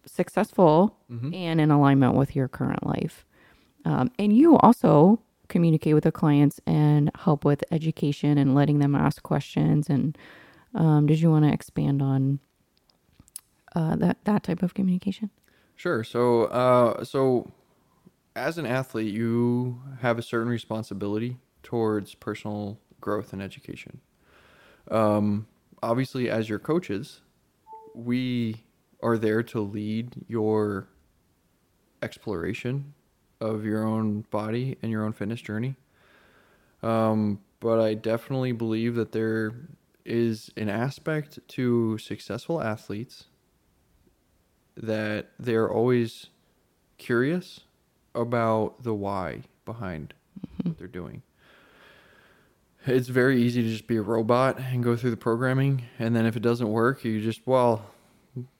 [0.05, 0.95] successful
[1.33, 3.25] and in alignment with your current life.
[3.83, 8.93] Um, and you also communicate with the clients and help with education and letting them
[8.93, 9.89] ask questions.
[9.89, 10.15] And
[10.75, 12.39] um, did you want to expand on
[13.75, 15.31] uh, that that type of communication?
[15.75, 16.03] Sure.
[16.03, 17.51] So, uh, so
[18.35, 23.99] as an athlete, you have a certain responsibility towards personal growth and education.
[24.89, 25.47] Um,
[25.81, 27.21] obviously, as your coaches,
[27.93, 28.63] we
[29.01, 30.87] are there to lead your
[32.01, 32.93] exploration
[33.41, 35.75] of your own body and your own fitness journey.
[36.83, 39.53] Um, but I definitely believe that there
[40.05, 43.25] is an aspect to successful athletes
[44.77, 46.27] that they're always
[46.97, 47.61] curious
[48.13, 50.69] about the why behind mm-hmm.
[50.69, 51.21] what they're doing.
[52.85, 56.25] it's very easy to just be a robot and go through the programming and then
[56.25, 57.83] if it doesn't work you just well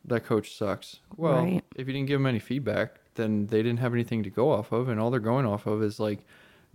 [0.06, 1.63] that coach sucks well Right.
[1.75, 4.71] if you didn't give them any feedback then they didn't have anything to go off
[4.71, 6.19] of and all they're going off of is like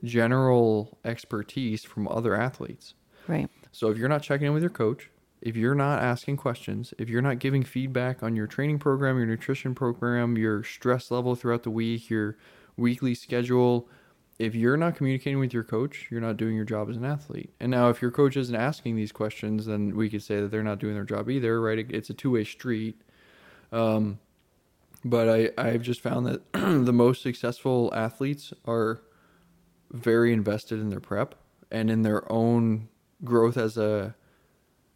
[0.05, 2.95] general expertise from other athletes
[3.27, 3.49] Right.
[3.73, 5.11] so if you're not checking in with your coach
[5.43, 9.27] if you're not asking questions if you're not giving feedback on your training program your
[9.27, 12.37] nutrition program your stress level throughout the week your
[12.77, 13.89] weekly schedule
[14.41, 17.53] if you're not communicating with your coach, you're not doing your job as an athlete.
[17.61, 20.63] And now, if your coach isn't asking these questions, then we could say that they're
[20.63, 21.79] not doing their job either, right?
[21.91, 23.03] It's a two way street.
[23.71, 24.19] Um,
[25.05, 29.03] but I, I've just found that the most successful athletes are
[29.91, 31.35] very invested in their prep
[31.71, 32.89] and in their own
[33.23, 34.15] growth as a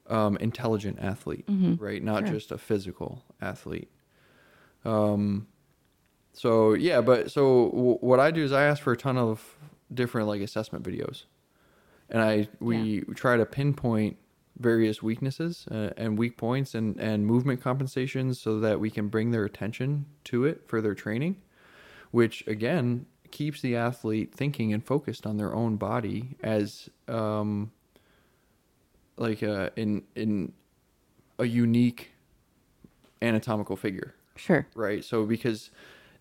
[0.08, 1.46] um, intelligent athlete,
[1.80, 2.02] right?
[2.02, 2.34] Not Sure.
[2.34, 3.90] just a physical athlete.
[4.84, 5.46] Um,
[6.32, 9.56] so yeah, but so w- what I do is I ask for a ton of
[9.92, 11.24] different like assessment videos,
[12.10, 14.16] and I we try to pinpoint
[14.58, 19.30] various weaknesses uh, and weak points and and movement compensations so that we can bring
[19.30, 21.36] their attention to it for their training,
[22.10, 27.72] which again keeps the athlete thinking and focused on their own body as um
[29.16, 30.52] like a in in
[31.38, 32.12] a unique
[33.22, 34.66] anatomical figure Sure.
[34.74, 35.04] right?
[35.04, 35.70] So because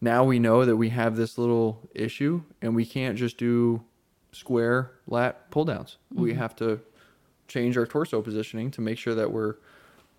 [0.02, 3.84] now we know that we have this little issue and we can't just do
[4.32, 5.98] square lat pull downs.
[6.14, 6.40] We mm-hmm.
[6.40, 6.80] have to
[7.48, 9.56] change our torso positioning to make sure that we're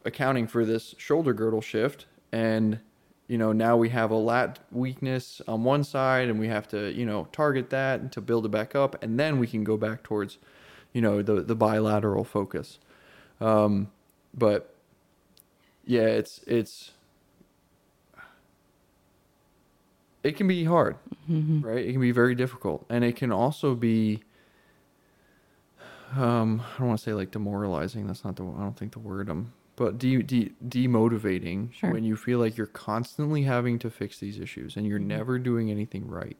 [0.04, 2.78] accounting for this shoulder girdle shift and
[3.26, 6.92] you know now we have a lat weakness on one side and we have to
[6.92, 9.78] you know target that and to build it back up and then we can go
[9.78, 10.36] back towards
[10.94, 12.78] you know the the bilateral focus
[13.40, 13.90] um
[14.32, 14.74] but
[15.84, 16.92] yeah it's it's
[20.22, 20.96] it can be hard,
[21.28, 21.84] right?
[21.84, 24.22] It can be very difficult, and it can also be.
[26.16, 28.06] Um, I don't want to say like demoralizing.
[28.06, 28.44] That's not the.
[28.44, 29.28] I don't think the word.
[29.28, 31.90] Um, but de- de- demotivating Sure.
[31.92, 35.70] when you feel like you're constantly having to fix these issues and you're never doing
[35.70, 36.38] anything right.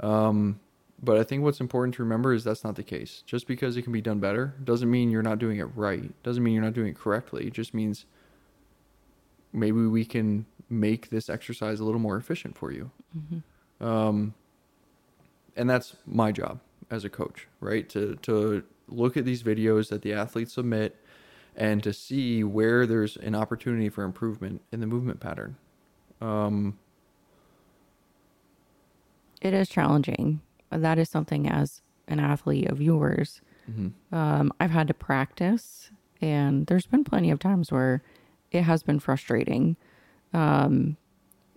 [0.00, 0.60] Um,
[1.02, 3.22] but I think what's important to remember is that's not the case.
[3.26, 6.12] Just because it can be done better doesn't mean you're not doing it right.
[6.22, 7.46] Doesn't mean you're not doing it correctly.
[7.46, 8.06] It just means
[9.52, 12.90] maybe we can make this exercise a little more efficient for you.
[13.80, 14.34] Um,
[15.56, 16.60] and that's my job
[16.90, 17.88] as a coach, right?
[17.90, 20.96] To to look at these videos that the athletes submit
[21.56, 25.56] and to see where there's an opportunity for improvement in the movement pattern.
[26.20, 26.78] Um,
[29.40, 30.40] It is challenging.
[30.70, 33.40] That is something as an athlete of yours,
[34.12, 38.02] um, I've had to practice, and there's been plenty of times where
[38.50, 39.76] it has been frustrating.
[40.32, 40.96] Um,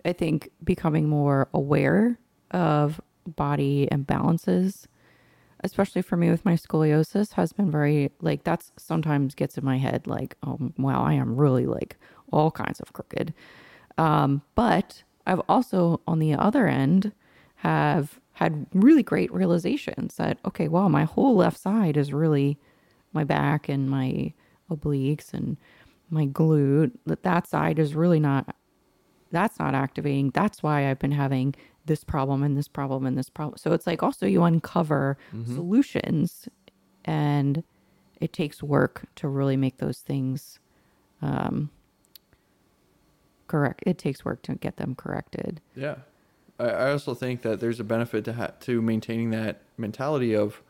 [0.04, 2.18] I think becoming more aware
[2.50, 4.86] of body imbalances,
[5.62, 9.78] especially for me with my scoliosis, has been very like that's sometimes gets in my
[9.78, 11.96] head like, oh, wow, I am really like
[12.30, 13.34] all kinds of crooked.
[13.96, 17.12] Um, but I've also, on the other end,
[17.56, 22.58] have had really great realizations that, okay, wow, my whole left side is really
[23.12, 24.32] my back and my
[24.70, 25.56] obliques and
[26.10, 28.54] my glute, that that side is really not,
[29.30, 30.30] that's not activating.
[30.30, 31.54] That's why I've been having
[31.86, 33.56] this problem and this problem and this problem.
[33.58, 35.16] So it's like also you uncover
[35.46, 36.48] solutions
[37.04, 37.62] and
[38.20, 40.58] it takes work to really make those things
[41.22, 41.70] um,
[43.46, 43.82] correct.
[43.86, 45.60] It takes work to get them corrected.
[45.76, 45.96] Yeah,
[46.58, 50.62] I, I also think that there's a benefit to ha- to maintaining that mentality of.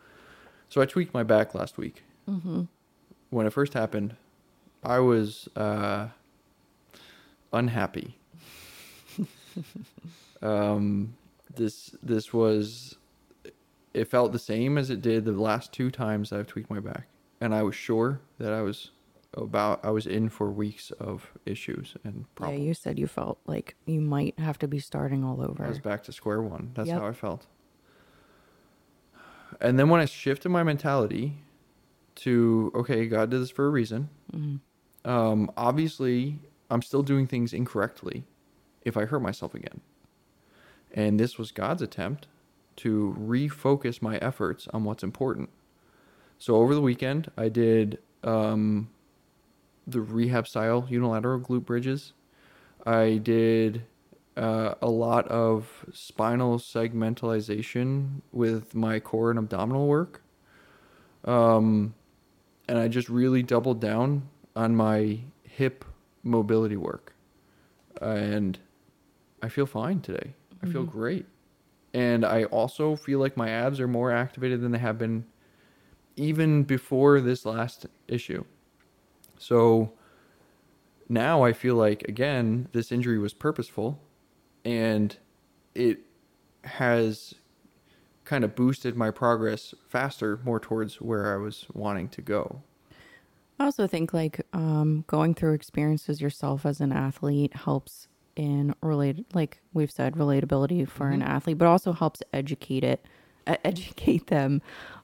[0.69, 2.03] So I tweaked my back last week.
[2.29, 2.63] Mm-hmm.
[3.31, 4.17] When it first happened,
[4.83, 6.09] I was uh,
[7.53, 8.19] unhappy.
[10.43, 11.15] um,
[11.55, 12.97] this this was,
[13.93, 17.07] it felt the same as it did the last two times I've tweaked my back,
[17.41, 18.91] and I was sure that I was
[19.37, 22.61] about I was in for weeks of issues and problems.
[22.61, 25.65] Yeah, you said you felt like you might have to be starting all over.
[25.65, 26.71] I was back to square one.
[26.75, 27.01] That's Yep.
[27.01, 27.47] how I felt.
[29.61, 31.39] And then when I shifted my mentality
[32.17, 34.09] to, okay, God did this for a reason.
[35.05, 36.39] Um, obviously,
[36.71, 38.25] I'm still doing things incorrectly
[38.85, 39.81] if I hurt myself again.
[40.93, 42.27] And this was God's attempt
[42.77, 45.51] to refocus my efforts on what's important.
[46.39, 48.91] So over the weekend, I did um,
[49.87, 52.13] the rehab style unilateral glute bridges.
[52.87, 53.85] I did
[54.37, 60.23] uh, a lot of spinal segmentalization with my core and abdominal work.
[61.25, 61.95] Um,
[62.69, 65.85] and I just really doubled down on my hip
[66.23, 67.15] mobility work.
[68.01, 68.59] And
[69.43, 70.35] I feel fine today.
[70.63, 71.27] I feel great.
[71.93, 75.27] And I also feel like my abs are more activated than they have been
[76.17, 78.45] even before this last issue.
[79.45, 79.93] So
[81.07, 84.01] now I feel like again this injury was purposeful
[84.65, 85.15] and
[85.75, 85.99] it
[86.65, 87.35] has
[88.25, 92.63] kind of boosted my progress faster more towards where I was wanting to go.
[93.61, 99.27] I also think like um, going through experiences yourself as an athlete helps in relate,
[99.35, 103.05] like we've said, relatability for an athlete, but also helps educate it,
[103.47, 104.63] uh, educate them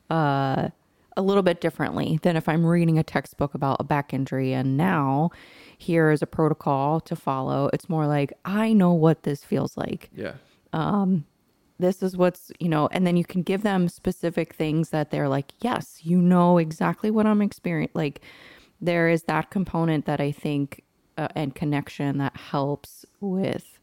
[0.08, 0.70] uh,
[1.16, 4.76] a little bit differently than if I'm reading a textbook about a back injury and
[4.76, 5.30] now
[5.78, 7.70] here is a protocol to follow.
[7.72, 10.34] It's more like I know what this feels like Yeah.
[11.78, 15.28] this is what's you know and then you can give them specific things that they're
[15.28, 18.20] like yes you know exactly what i'm experiencing like
[18.82, 20.82] there is that component that i think
[21.16, 23.78] uh, and connection that helps with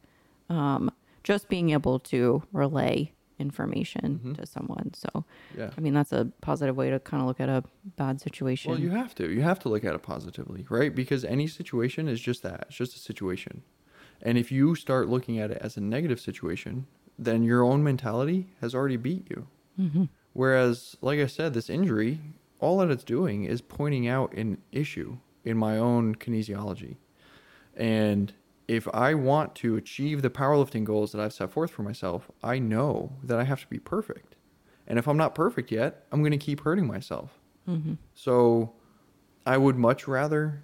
[0.50, 0.92] um,
[1.24, 4.34] just being able to relay information mm-hmm.
[4.34, 5.26] to someone so
[5.58, 5.70] Yeah.
[5.78, 7.64] i mean that's a positive way to kind of look at a
[7.96, 9.30] bad situation Well, you have to.
[9.32, 10.94] You have to look at it positively, right?
[10.94, 12.66] Because any situation is just that.
[12.68, 13.64] It's just a situation.
[14.22, 18.48] And if you start looking at it as a negative situation, then your own mentality
[18.62, 19.48] has already beat you.
[19.80, 20.06] Mm-hmm.
[20.34, 22.20] Whereas, like I said, this injury,
[22.60, 26.98] all that it's doing is pointing out an issue in my own kinesiology.
[27.76, 28.34] And
[28.68, 32.60] if I want to achieve the powerlifting goals that I've set forth for myself, I
[32.60, 34.36] know that I have to be perfect.
[34.88, 37.40] And if I'm not perfect yet, I'm going to keep hurting myself.
[37.68, 37.96] Mm-hmm.
[38.14, 38.74] So
[39.46, 40.64] I would much rather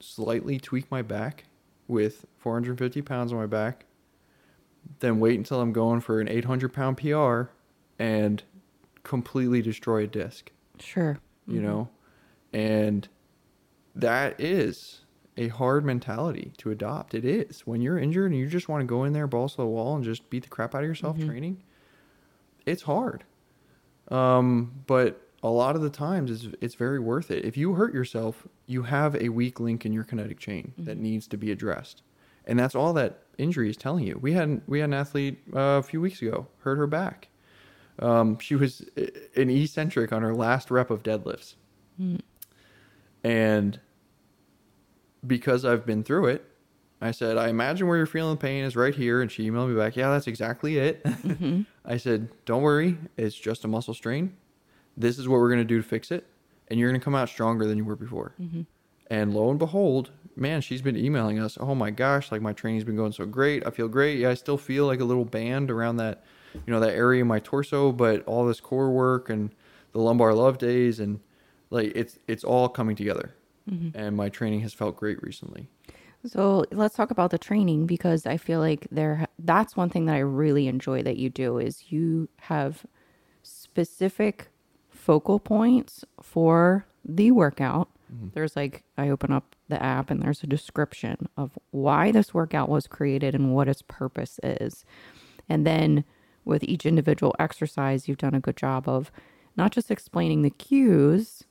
[0.00, 1.44] slightly tweak my back
[1.86, 3.86] with 450 pounds on my back
[5.00, 7.42] than wait until I'm going for an 800 pound PR
[7.98, 8.42] and
[9.02, 11.66] completely destroy a disc, sure you mm-hmm.
[11.66, 11.88] know?
[12.52, 13.08] And
[13.94, 15.00] that is
[15.40, 17.14] a hard mentality to adopt.
[17.14, 17.62] It is.
[17.66, 19.96] When you're injured and you just want to go in there, balls to the wall,
[19.96, 21.62] and just beat the crap out of yourself training,
[22.66, 23.24] it's hard.
[24.08, 27.44] Um, but a lot of the times it's, it's very worth it.
[27.44, 31.26] If you hurt yourself, you have a weak link in your kinetic chain that needs
[31.28, 32.02] to be addressed.
[32.44, 34.18] And that's all that injury is telling you.
[34.20, 37.28] We had we had an athlete uh, a few weeks ago hurt her back.
[37.98, 38.84] Um, she was
[39.36, 41.54] an eccentric on her last rep of deadlifts,
[43.24, 43.80] and
[45.26, 46.44] because I've been through it,
[47.00, 49.22] I said, I imagine where you're feeling the pain is right here.
[49.22, 51.02] And she emailed me back, Yeah, that's exactly it.
[51.20, 51.62] Mm-hmm.
[51.84, 54.36] I said, Don't worry, it's just a muscle strain.
[54.96, 56.26] This is what we're going to do to fix it.
[56.68, 58.34] And you're going to come out stronger than you were before.
[58.40, 58.62] Mm-hmm.
[59.08, 62.84] And lo and behold, man, she's been emailing us, Oh my gosh, like my training's
[62.84, 63.66] been going so great.
[63.66, 64.18] I feel great.
[64.18, 67.28] Yeah, I still feel like a little band around that, you know, that area of
[67.28, 69.50] my torso, but all this core work and
[69.92, 71.20] the lumbar love days and
[71.70, 73.34] like it's it's all coming together.
[73.70, 73.96] Mm-hmm.
[73.98, 75.68] And my training has felt great recently.
[76.26, 80.16] So let's talk about the training because I feel like there that's one thing that
[80.16, 82.84] I really enjoy that you do is you have
[83.42, 84.48] specific
[84.90, 87.88] focal points for the workout.
[88.12, 88.28] Mm-hmm.
[88.34, 92.68] There's like I open up the app and there's a description of why this workout
[92.68, 94.84] was created and what its purpose is.
[95.48, 96.04] And then
[96.44, 99.10] with each individual exercise, you've done a good job of
[99.56, 101.44] not just explaining the cues,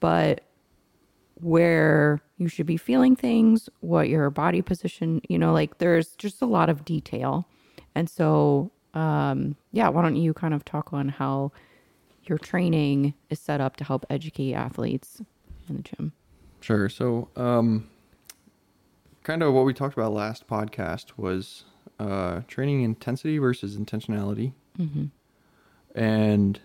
[0.00, 0.42] but
[1.40, 6.40] where you should be feeling things, what your body position, you know, like there's just
[6.40, 7.46] a lot of detail.
[7.94, 11.52] And so, um, yeah, why don't you kind of talk on how
[12.24, 15.20] your training is set up to help educate athletes
[15.68, 16.12] in the gym?
[16.60, 16.88] Sure.
[16.88, 17.88] So, um,
[19.22, 21.64] kind of what we talked about last podcast was
[21.98, 24.52] uh, training intensity versus intentionality.
[25.94, 26.60] And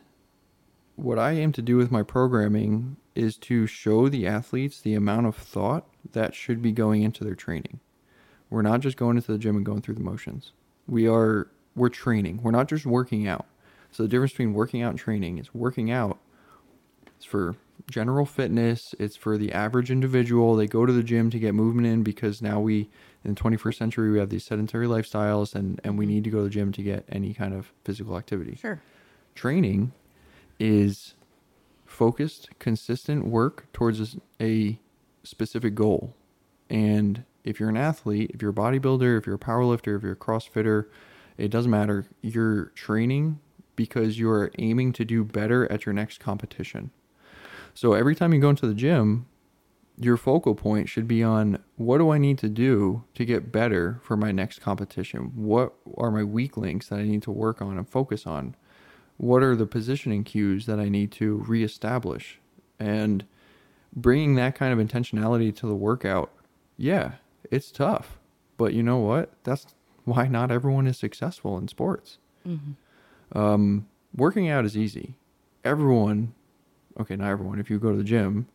[0.96, 5.28] what I aim to do with my programming is to show the athletes the amount
[5.28, 7.80] of thought that should be going into their training.
[8.50, 10.52] We're not just going into the gym and going through the motions.
[10.88, 12.42] We are we're training.
[12.44, 13.46] We're not just working out.
[13.92, 16.20] So the difference between working out and training is working out
[17.22, 17.56] it's for
[17.88, 18.96] general fitness.
[18.98, 20.56] It's for the average individual.
[20.56, 22.90] They go to the gym to get movement in because now we,
[23.24, 26.16] in the 21st century, we have these sedentary lifestyles and, and we mm-hmm.
[26.16, 28.58] need to go to the gym to get any kind of physical activity.
[28.60, 28.82] Sure.
[29.36, 29.92] Training
[30.60, 31.14] is
[32.02, 34.80] focused, consistent work towards a
[35.22, 36.16] specific goal.
[36.68, 40.14] And if you're an athlete, if you're a bodybuilder, if you're a powerlifter, if you're
[40.14, 40.88] a CrossFitter,
[41.38, 42.08] it doesn't matter.
[42.24, 43.40] You're training
[43.76, 46.90] because you're aiming to do better at your next competition.
[47.76, 49.28] So every time you go into the gym,
[49.96, 54.00] your focal point should be on what do I need to do to get better
[54.02, 55.34] for my next competition?
[55.36, 58.56] What are my weak links that I need to work on and focus on?
[59.22, 62.40] What are the positioning cues that I need to reestablish?
[62.80, 63.24] And
[63.96, 66.32] bringing that kind of intentionality to the workout,
[66.76, 67.14] yeah,
[67.52, 68.18] it's tough.
[68.58, 69.32] But you know what?
[69.44, 69.68] That's
[70.06, 72.18] why not everyone is successful in sports.
[73.38, 75.14] Um, working out is easy.
[75.64, 76.34] Everyone
[77.00, 77.60] okay, not everyone.
[77.60, 78.48] If you go to the gym,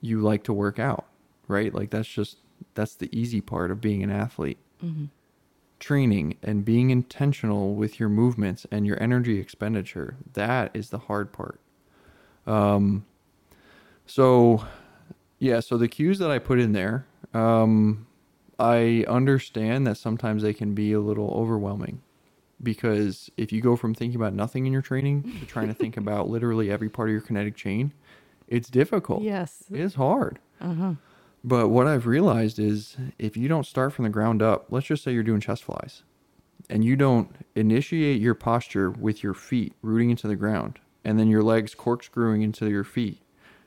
[0.00, 1.06] you like to work out,
[1.48, 1.74] right?
[1.74, 2.36] Like that's just
[2.74, 4.58] that's the easy part of being an athlete.
[4.84, 5.06] Mm-hmm.
[5.82, 11.32] Training and being intentional with your movements and your energy expenditure, that is the hard
[11.32, 11.58] part.
[12.46, 13.04] Um
[14.06, 14.64] so
[15.40, 17.04] yeah, so the cues that I put in there,
[17.34, 18.06] um
[18.60, 22.00] I understand that sometimes they can be a little overwhelming
[22.62, 25.96] because if you go from thinking about nothing in your training to trying to think
[26.04, 27.92] about literally every part of your kinetic chain,
[28.46, 29.22] it's difficult.
[29.22, 29.64] Yes.
[29.68, 30.38] It's hard.
[30.60, 30.94] Uh huh.
[31.44, 35.02] But what I've realized is if you don't start from the ground up, let's just
[35.02, 36.02] say you're doing chest flies,
[36.70, 41.28] and you don't initiate your posture with your feet rooting into the ground, and then
[41.28, 43.20] your legs corkscrewing into your feet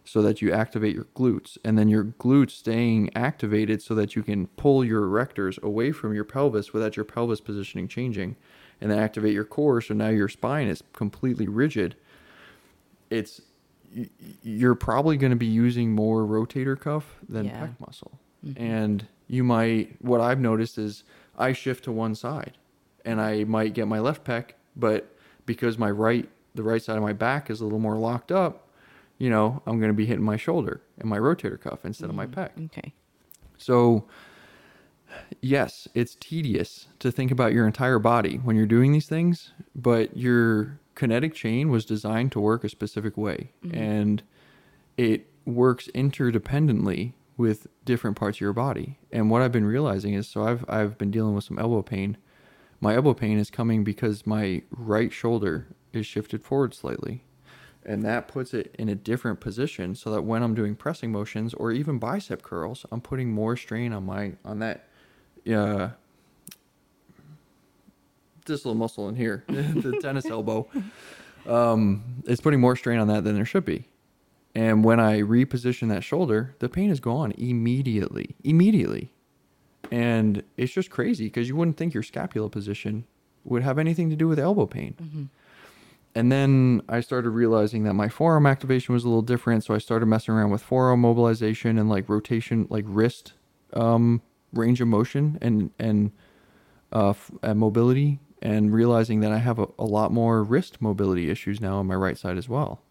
[0.08, 4.22] so that you activate your glutes, and then your glutes staying activated so that you
[4.22, 8.36] can pull your erectors away from your pelvis without your pelvis positioning changing,
[8.80, 11.96] and then activate your core so now your spine is completely rigid.
[13.10, 13.42] It's
[14.44, 17.68] you're probably going to be using more rotator cuff than Yeah.
[17.68, 18.20] pec muscle.
[18.46, 18.60] Mhm.
[18.60, 21.04] And you might, what I've noticed is
[21.38, 22.58] I shift to one side
[23.04, 25.16] and I might get my left pec, but
[25.46, 28.68] because my right, the right side of my back is a little more locked up,
[29.18, 32.16] you know, I'm going to be hitting my shoulder and my rotator cuff instead of
[32.16, 32.50] my pec.
[32.66, 32.94] Okay.
[33.58, 34.06] So,
[35.42, 40.16] yes, it's tedious to think about your entire body when you're doing these things, but
[40.18, 44.24] your kinetic chain was designed to work a specific way and
[44.98, 48.98] it works interdependently with different parts of your body.
[49.12, 52.18] And what I've been realizing is so I've I've been dealing with some elbow pain.
[52.80, 57.24] My elbow pain is coming because my right shoulder is shifted forward slightly.
[57.86, 61.54] And that puts it in a different position so that when I'm doing pressing motions
[61.54, 64.88] or even bicep curls, I'm putting more strain on my on that
[65.54, 65.90] uh
[68.46, 70.68] this little muscle in here, the tennis elbow.
[71.48, 73.86] Um, it's putting more strain on that than there should be.
[74.56, 78.36] And when I reposition that shoulder, the pain is gone immediately.
[78.44, 79.12] Immediately.
[79.92, 83.06] And it's just crazy because you wouldn't think your scapula position
[83.44, 84.96] would have anything to do with elbow pain.
[85.02, 85.24] Mm-hmm.
[86.16, 89.66] And then I started realizing that my forearm activation was a little different.
[89.66, 93.34] So I started messing around with forearm mobilization and like rotation, like wrist
[93.74, 94.22] um,
[94.54, 96.12] range of motion and, and,
[96.94, 101.30] uh, f- and mobility, and realizing that I have a, a lot more wrist mobility
[101.30, 102.82] issues now on my right side as well.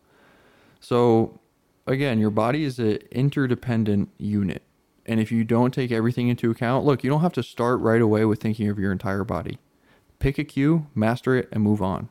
[0.81, 1.41] So
[1.87, 4.63] again, your body is an interdependent unit.
[5.07, 8.01] And if you don't take everything into account, look, you don't have to start right
[8.01, 9.59] away with thinking of your entire body.
[10.19, 12.09] Pick a cue, master it, and move on.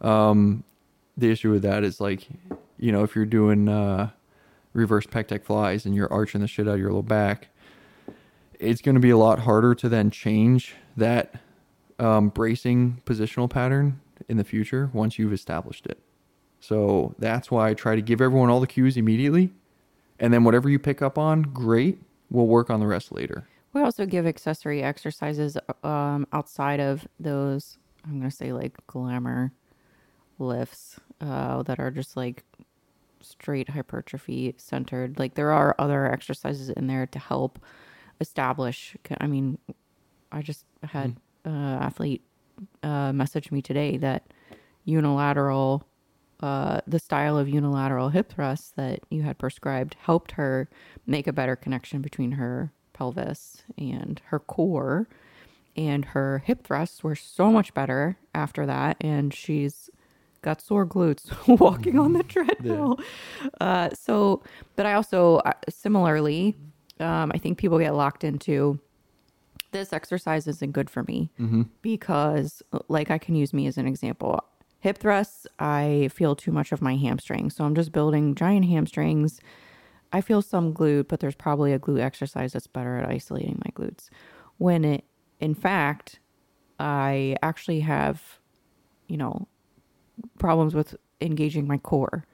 [0.00, 0.64] Um,
[1.16, 2.28] the issue with that is like,
[2.78, 4.10] you know, if you're doing uh,
[4.72, 7.48] reverse pec deck flies and you're arching the shit out of your low back,
[8.58, 11.34] it's going to be a lot harder to then change that
[12.04, 13.98] um, bracing positional pattern
[14.28, 15.98] in the future once you've established it.
[16.60, 19.52] So that's why I try to give everyone all the cues immediately.
[20.20, 21.98] And then whatever you pick up on, great.
[22.30, 23.48] We'll work on the rest later.
[23.72, 27.78] We also give accessory exercises um, outside of those.
[28.04, 29.52] I'm gonna say like glamour
[30.38, 32.44] lifts uh, that are just like
[33.20, 35.18] straight hypertrophy centered.
[35.18, 37.58] Like there are other exercises in there to help
[38.20, 38.94] establish.
[39.20, 39.58] I mean,
[40.30, 42.22] I just had uh, athlete
[42.82, 44.24] uh, message me today that
[44.84, 45.84] unilateral,
[46.40, 50.68] uh, the style of unilateral hip thrusts that you had prescribed helped her
[51.06, 55.08] make a better connection between her pelvis and her core.
[55.76, 58.96] And her hip thrusts were so much better after that.
[59.00, 59.90] And she's
[60.42, 61.30] got sore glutes
[61.60, 63.00] walking on the treadmill.
[63.60, 64.42] Uh, so,
[64.76, 66.54] but I also, uh, similarly,
[67.00, 68.78] um, I think people get locked into
[69.74, 71.62] this exercise isn't good for me mm-hmm.
[71.82, 74.42] because, like, I can use me as an example.
[74.80, 77.56] Hip thrusts, I feel too much of my hamstrings.
[77.56, 79.40] So I'm just building giant hamstrings.
[80.12, 83.70] I feel some glute, but there's probably a glute exercise that's better at isolating my
[83.72, 84.08] glutes.
[84.58, 85.04] When it,
[85.40, 86.20] in fact,
[86.78, 88.38] I actually have,
[89.08, 89.48] you know,
[90.38, 92.24] problems with engaging my core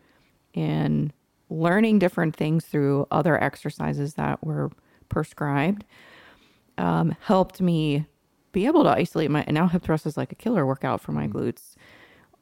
[0.55, 1.12] and
[1.49, 4.70] learning different things through other exercises that were
[5.09, 5.84] prescribed
[6.81, 8.07] um, helped me
[8.53, 11.12] be able to isolate my and now hip thrust is like a killer workout for
[11.12, 11.74] my glutes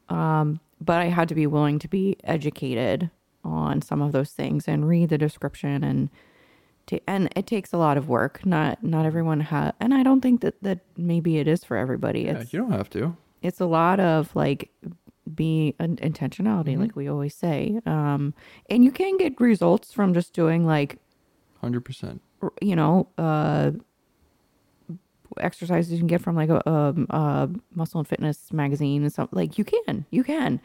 [0.09, 3.09] um, but i had to be willing to be educated
[3.43, 6.09] on some of those things and read the description and
[6.87, 10.21] ta- and it takes a lot of work not not everyone has and i don't
[10.21, 13.15] think that that maybe it is for everybody Yeah, it's you don't have to.
[13.41, 14.71] it's a lot of like
[15.35, 16.81] being an intentionality Mm-hmm.
[16.81, 18.33] like we always say um
[18.69, 20.97] and you can get results from just doing like
[21.63, 22.19] 100%.
[22.61, 23.71] you know uh
[25.39, 29.37] exercises you can get from like a, um a muscle and fitness magazine and something
[29.37, 30.61] like you can you can.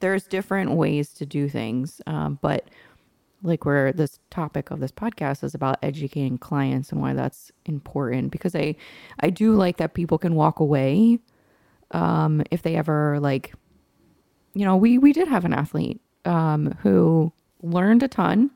[0.00, 2.68] There's different ways to do things, um, but
[3.42, 8.30] like where this topic of this podcast is about educating clients and why that's important
[8.32, 8.74] because I
[9.20, 11.18] I do like that people can walk away
[11.92, 13.54] um if they ever like
[14.54, 18.50] you know we we did have an athlete um who learned a ton.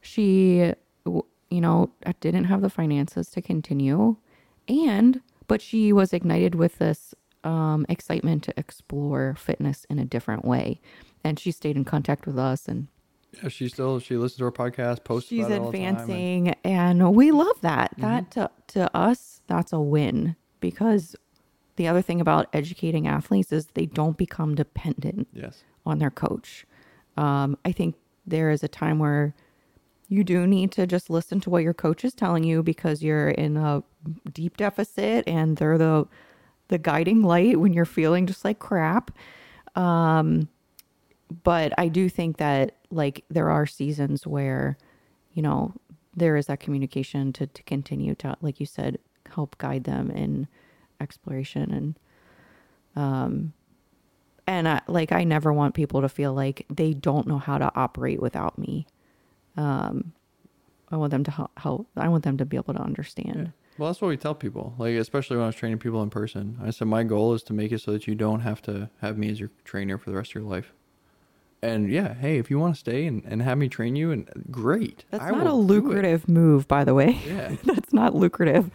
[0.00, 0.72] She
[1.04, 1.90] you know
[2.20, 4.16] didn't have the finances to continue
[4.70, 7.14] and but she was ignited with this
[7.44, 10.80] um excitement to explore fitness in a different way.
[11.24, 12.88] And she stayed in contact with us and
[13.42, 15.86] Yeah, she still she listens to our podcast, posts she's about it all the time,
[15.86, 17.94] and- advancing and, we love that.
[17.98, 20.36] That to, to us that's a win.
[20.60, 21.16] Because
[21.76, 25.64] the other thing about educating athletes is they don't become dependent yes.
[25.86, 26.66] on their coach.
[27.16, 27.96] Um, i think
[28.26, 29.34] there is a time where
[30.10, 33.30] you do need to just listen to what your coach is telling you because you're
[33.30, 33.82] in a
[34.30, 36.06] deep deficit and they're the
[36.68, 39.10] the guiding light when you're feeling just like crap
[39.76, 40.48] um,
[41.44, 44.76] but I do think that like there are seasons where,
[45.32, 45.72] you know,
[46.14, 48.98] there is that communication to, to continue to, like you said,
[49.32, 50.48] help guide them in
[51.00, 51.98] exploration and,
[52.96, 53.52] um,
[54.46, 57.70] and I, like I never want people to feel like they don't know how to
[57.76, 58.86] operate without me.
[59.56, 60.12] Um,
[60.90, 61.50] I want them to help.
[61.58, 63.52] help I want them to be able to understand.
[63.78, 64.74] Well, that's what we tell people.
[64.76, 67.52] Like, especially when I was training people in person, I said my goal is to
[67.52, 70.16] make it so that you don't have to have me as your trainer for the
[70.16, 70.72] rest of your life.
[71.62, 74.28] And yeah, hey, if you want to stay and, and have me train you, and
[74.50, 75.04] great.
[75.10, 75.82] That's I not a will do it.
[75.82, 77.18] lucrative move, by the way.
[77.26, 77.56] Yeah.
[77.64, 78.70] That's not lucrative,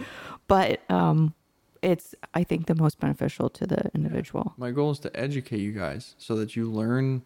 [0.47, 1.34] but um,
[1.82, 4.53] it's I think the most beneficial to the individual.
[4.57, 7.23] My goal is to educate you guys so that you learn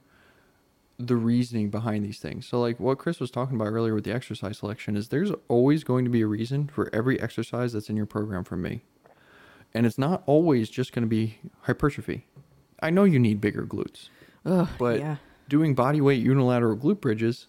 [0.99, 2.45] the reasoning behind these things.
[2.45, 5.85] So like what Chris was talking about earlier with the exercise selection is there's always
[5.85, 8.83] going to be a reason for every exercise that's in your program from me.
[9.73, 12.27] And it's not always just going to be hypertrophy.
[12.81, 14.09] I know you need bigger glutes,
[14.45, 15.15] Ugh, but yeah,
[15.47, 17.47] doing body weight unilateral glute bridges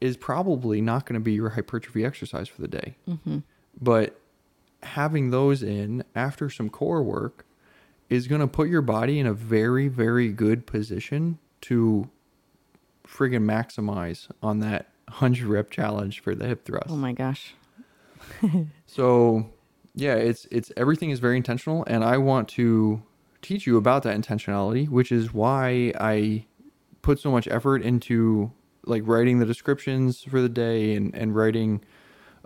[0.00, 2.96] is probably not going to be your hypertrophy exercise for the day.
[3.06, 3.38] hmm
[3.80, 4.20] But
[4.82, 7.46] having those in after some core work
[8.10, 12.10] is going to put your body in a very, very good position to
[13.06, 16.86] friggin' maximize on that 100 rep challenge for the hip thrust.
[16.90, 17.54] oh my gosh,
[18.86, 19.50] So,
[19.94, 23.02] yeah, it's it's everything is very intentional and I want to
[23.42, 26.46] teach you about that intentionality, which is why I
[27.02, 28.50] put so much effort into
[28.86, 31.82] like writing the descriptions for the day and and writing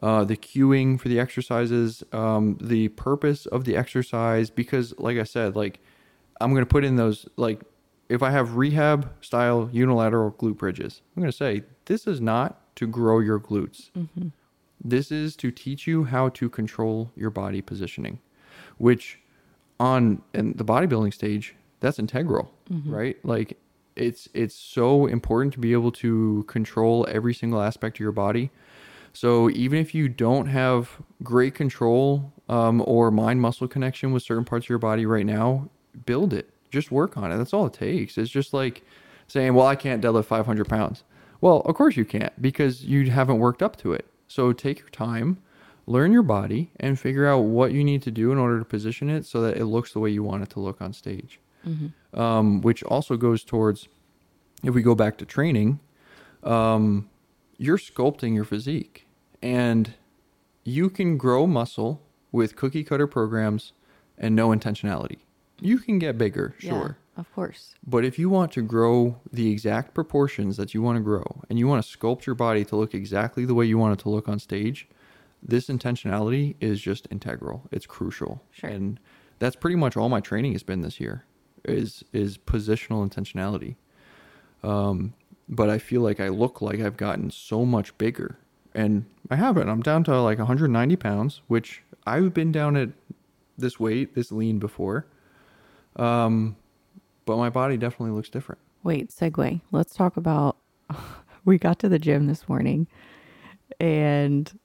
[0.03, 5.25] uh, the cueing for the exercises, um, the purpose of the exercise, because like I
[5.25, 5.81] said, like
[6.41, 7.61] I'm gonna put in those like
[8.09, 12.87] if I have rehab style unilateral glute bridges, I'm gonna say this is not to
[12.87, 13.91] grow your glutes.
[14.83, 18.21] This is to teach you how to control your body positioning,
[18.79, 19.19] which
[19.81, 22.53] on in the bodybuilding stage, that's integral,
[22.93, 23.17] right?
[23.25, 23.59] Like
[23.97, 28.51] it's it's so important to be able to control every single aspect of your body.
[29.13, 34.45] So even if you don't have great control um, or mind muscle connection with certain
[34.45, 35.69] parts of your body right now,
[36.07, 36.51] build it.
[36.71, 37.37] Just work on it.
[37.39, 38.19] That's all it takes.
[38.19, 38.83] It's just like
[39.27, 41.05] saying, "Well, I can't deadlift 500 pounds."
[41.41, 44.07] Well, of course you can't because you haven't worked up to it.
[44.27, 45.39] So take your time,
[45.87, 49.09] learn your body, and figure out what you need to do in order to position
[49.09, 51.41] it so that it looks the way you want it to look on stage.
[52.15, 53.89] Um, which also goes towards,
[54.63, 55.81] if we go back to training,
[56.43, 57.09] um,
[57.57, 59.07] you're sculpting your physique,
[59.43, 59.95] and
[60.65, 62.03] you can grow muscle
[62.33, 63.73] with cookie cutter programs
[64.17, 65.19] and no intentionality.
[65.61, 66.99] You can get bigger, sure.
[67.17, 67.75] yeah, of course.
[67.87, 71.59] But if you want to grow the exact proportions that you want to grow and
[71.59, 74.09] you want to sculpt your body to look exactly the way you want it to
[74.09, 74.89] look on stage,
[75.43, 77.69] this intentionality is just integral.
[77.71, 78.43] It's crucial.
[78.51, 78.71] Sure.
[78.71, 79.01] And
[79.39, 81.25] that's pretty much all my training has been this year
[81.65, 83.77] is is positional intentionality.
[84.63, 85.15] Um,
[85.49, 88.39] but I feel like I look like I've gotten so much bigger.
[88.75, 89.69] And I haven't.
[89.69, 92.91] I'm down to like 190 pounds, which I've been down at
[93.57, 95.07] this weight, this lean before.
[95.99, 96.57] Um,
[97.27, 98.61] but my body definitely looks different.
[98.83, 99.61] Wait, segue.
[99.73, 100.57] Let's talk about.
[101.45, 102.87] we got to the gym this morning,
[103.81, 104.59] and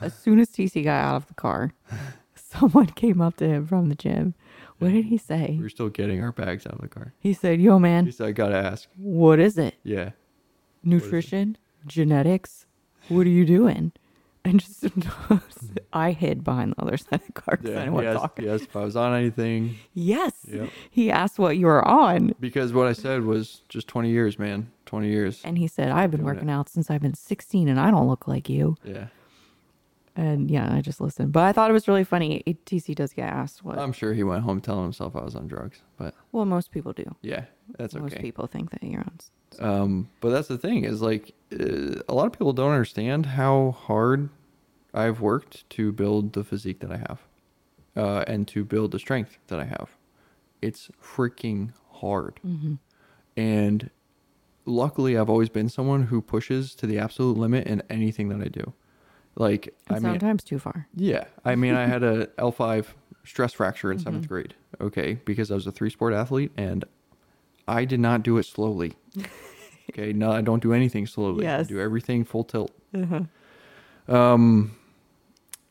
[0.00, 1.72] as soon as TC got out of the car,
[2.34, 4.34] someone came up to him from the gym.
[4.78, 5.56] What did he say?
[5.60, 7.14] We're still getting our bags out of the car.
[7.20, 8.88] He said, "Yo, man." He said, I gotta ask.
[8.96, 9.74] what is it?
[9.84, 10.10] Yeah.
[10.82, 12.66] Nutrition, genetics?
[13.08, 13.92] What are you doing?"
[14.44, 15.36] And just hmm.
[15.92, 17.78] I hid behind the other side of the car because I Yeah.
[17.84, 18.40] didn't want He to talk.
[18.40, 19.76] he if I was on anything.
[19.94, 20.68] Yes, Yep.
[20.90, 24.70] he asked what you were on, Because what I said was just 20 years, man.
[24.86, 25.40] 20 years.
[25.44, 26.52] and he said, "I've been working it.
[26.52, 29.06] out since I've been 16, and I don't look like you." Yeah.
[30.14, 31.32] And yeah, I just listened.
[31.32, 32.42] But I thought it was really funny.
[32.66, 33.78] TC does get asked what.
[33.78, 35.80] I'm sure he went home telling himself I was on drugs.
[35.96, 37.04] But well, most people do.
[37.22, 37.44] yeah.
[37.78, 38.16] That's Most okay.
[38.16, 39.18] Most people think that you're on.
[39.60, 43.72] Um, but that's the thing is like uh, a lot of people don't understand how
[43.72, 44.28] hard
[44.94, 47.20] I've worked to build the physique that I have,
[47.96, 49.96] uh, and to build the strength that I have.
[50.60, 52.74] It's freaking hard, Mm-hmm.
[53.36, 53.90] and
[54.64, 58.48] luckily I've always been someone who pushes to the absolute limit in anything that I
[58.48, 58.72] do.
[59.34, 60.88] Like I And mean, sometimes too far.
[60.94, 62.94] yeah, I mean, I had a L five
[63.24, 64.28] stress fracture in 7th Mhm.
[64.28, 64.54] grade.
[64.80, 66.84] Okay, because I was a three sport athlete, and
[67.68, 68.94] I did not do it slowly.
[69.90, 71.44] okay, no, I don't do anything slowly.
[71.44, 71.66] Yes.
[71.66, 72.72] I do everything full tilt.
[72.94, 74.14] Uh-huh.
[74.14, 74.76] Um,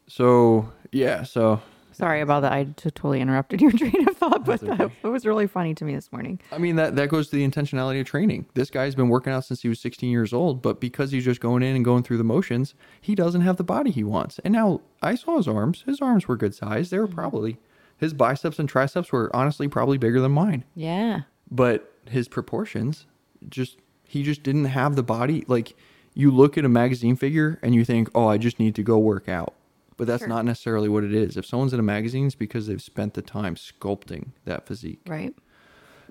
[0.08, 1.62] so yeah, so
[2.02, 2.54] Sorry about that.
[2.54, 5.86] I totally interrupted your train of thought, but That's that, it was really funny to
[5.86, 6.40] me this morning.
[6.52, 8.48] I mean that that goes to the intentionality of training.
[8.54, 11.42] This guy's been working out since he was 16 years old, but because he's just
[11.42, 14.40] going in and going through the motions, he doesn't have the body he wants.
[14.40, 15.84] And now I saw his arms.
[15.86, 16.90] His arms were good size.
[16.90, 17.60] They were probably
[17.98, 20.64] his biceps and triceps were honestly probably bigger than mine.
[20.74, 21.22] Yeah.
[21.52, 23.06] But his proportions
[23.50, 25.76] just he just didn't have the body like
[26.14, 28.98] you look at a magazine figure and you think oh i just need to go
[28.98, 29.54] work out
[29.98, 30.28] but that's Sure.
[30.30, 33.22] not necessarily what it is if someone's in a magazine it's because they've spent the
[33.22, 35.36] time sculpting that physique Right.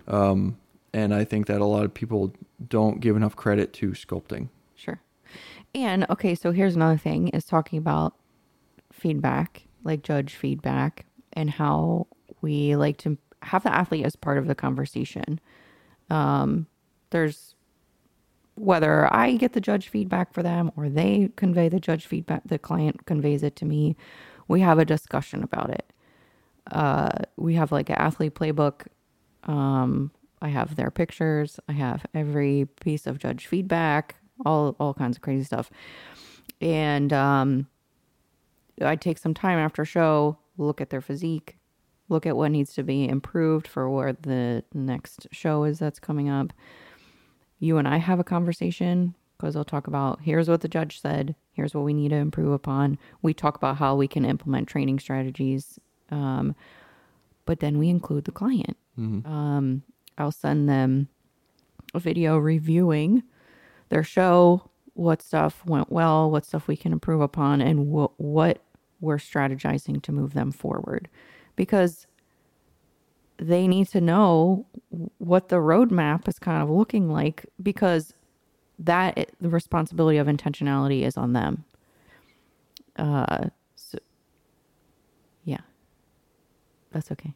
[0.07, 0.57] um,
[0.93, 2.32] and i think that a lot of people
[2.68, 5.01] don't give enough credit to sculpting Sure.
[5.74, 8.14] And okay, so here's another thing is talking about
[8.93, 12.07] feedback, like judge feedback, and how
[12.41, 15.41] we like to have the athlete as part of the conversation.
[16.09, 16.66] Um,
[17.11, 17.55] there's
[18.55, 22.59] whether I get the judge feedback for them or they convey the judge feedback, the
[22.59, 23.97] client conveys it to me.
[24.49, 25.93] We have a discussion about it.
[26.70, 28.86] Uh, we have like an athlete playbook.
[29.45, 30.11] Um,
[30.43, 31.59] I have their pictures.
[31.68, 35.70] I have every piece of judge feedback, all all kinds of crazy stuff.
[36.61, 37.66] And um,
[38.80, 41.57] I take some time after show, look at their physique,
[42.11, 46.29] look at what needs to be improved for where the next show is that's coming
[46.29, 46.53] up.
[47.59, 51.35] You and I have a conversation because I'll talk about here's what the judge said,
[51.53, 52.99] here's what we need to improve upon.
[53.23, 55.79] We talk about how we can implement training strategies,
[56.11, 56.55] um,
[57.47, 58.77] but then we include the client.
[59.27, 59.83] Um,
[60.19, 61.09] I'll send them
[61.95, 63.23] a video reviewing
[63.89, 68.63] their show, what stuff went well, what stuff we can improve upon, and what what
[69.01, 71.09] we're strategizing to move them forward,
[71.61, 72.07] because
[73.37, 74.65] they need to know
[75.19, 78.15] what the roadmap is kind of looking like, because
[78.79, 81.65] that the responsibility of intentionality is on them.
[82.97, 83.99] Uh, so
[85.45, 85.61] yeah,
[86.93, 87.35] that's okay.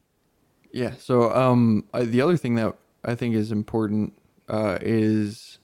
[0.73, 0.95] Yeah.
[0.99, 4.15] So um, I, the other thing that I think is important
[4.49, 5.59] uh, is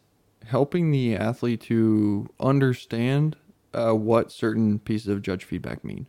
[0.45, 3.37] helping the athlete to understand
[3.73, 6.07] uh, what certain pieces of judge feedback mean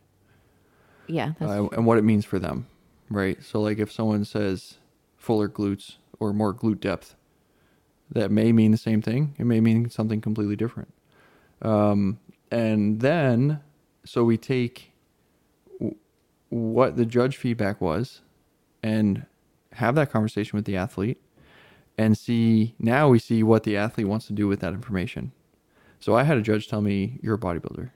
[1.12, 2.66] Yeah, that's uh, and what it means for them,
[3.10, 3.42] right?
[3.42, 4.78] So like if someone says
[5.16, 7.16] fuller glutes or more glute depth,
[8.10, 9.34] that may mean the same thing.
[9.38, 10.92] It may mean something completely different.
[11.62, 12.18] Um,
[12.50, 13.60] and then,
[14.04, 14.92] so we take
[15.80, 15.96] w-
[16.50, 18.22] what the judge feedback was
[18.82, 19.26] and
[19.74, 21.20] have that conversation with the athlete
[21.98, 25.32] and see now we see what the athlete wants to do with that information.
[26.00, 27.90] So I had a judge tell me, You're a bodybuilder.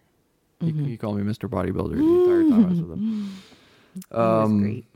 [0.60, 1.48] He, he called me Mr.
[1.48, 3.32] Bodybuilder the entire time I was with him.
[4.10, 4.86] Um, great.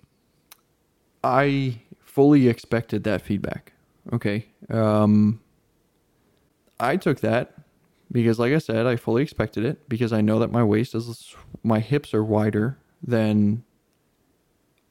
[1.22, 3.72] I fully expected that feedback.
[4.12, 4.46] Okay.
[4.70, 5.40] Um,
[6.78, 7.54] I took that
[8.10, 11.34] because, like I said, I fully expected it because I know that my waist is,
[11.62, 13.62] my hips are wider than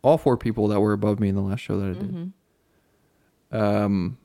[0.03, 2.11] all four people that were above me in the last show that I did.
[2.13, 2.31] Mhm.
[3.51, 4.17] Um,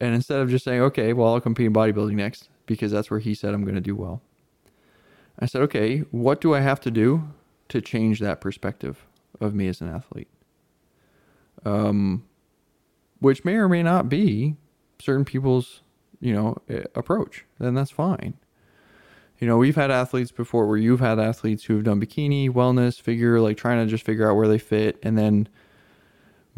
[0.00, 3.20] and instead of just saying, okay, well, I'll compete in bodybuilding next because that's where
[3.20, 4.22] he said I'm going to do well,
[5.38, 7.28] I said, okay, what do I have to do
[7.68, 9.06] to change that perspective
[9.40, 10.28] of me as an athlete?
[11.64, 12.24] Um,
[13.20, 14.56] which may or may not be
[15.00, 15.82] certain people's,
[16.20, 16.56] you know,
[16.94, 17.44] approach.
[17.58, 18.34] Then that's fine.
[19.38, 23.00] You know, we've had athletes before where you've had athletes who have done bikini, wellness,
[23.00, 25.48] figure, like trying to just figure out where they fit, and then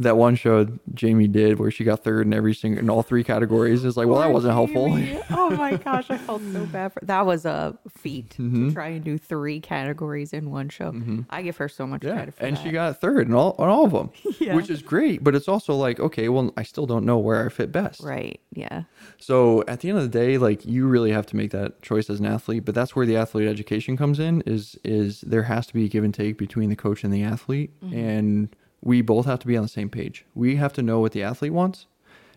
[0.00, 3.22] that one show Jamie did where she got third in every single in all three
[3.24, 4.98] categories is like, well, that wasn't helpful.
[5.30, 7.26] Oh my gosh, I felt so bad for that.
[7.26, 8.68] Was a feat Mhm.
[8.68, 10.94] to try and do three categories in one show.
[11.30, 12.62] I give her so much Yeah, credit for and that.
[12.62, 14.54] she got third in all on all of them, Yeah.
[14.54, 15.22] which is great.
[15.24, 18.02] But it's also like, okay, well, I still don't know where I fit best.
[18.02, 18.40] right.
[18.52, 18.82] Yeah.
[19.18, 22.08] So at the end of the day, like you really have to make that choice
[22.10, 22.64] as an athlete.
[22.64, 24.42] But that's where the athlete education comes in.
[24.46, 27.22] Is is there has to be a give and take between the coach and the
[27.22, 30.24] athlete, and we both have to be on the same page.
[30.34, 31.86] We have to know what the athlete wants,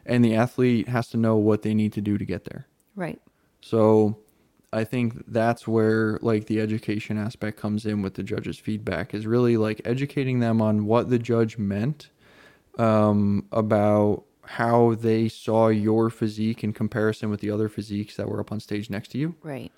[0.05, 2.67] and the athlete has to know what they need to do to get there.
[2.95, 3.21] Right.
[3.61, 4.17] So
[4.73, 9.25] I think that's where like the education aspect comes in with the judge's feedback is
[9.25, 12.09] really like educating them on what the judge meant
[12.77, 18.39] um, about how they saw your physique in comparison with the other physiques that were
[18.41, 19.71] up on stage next to you Right.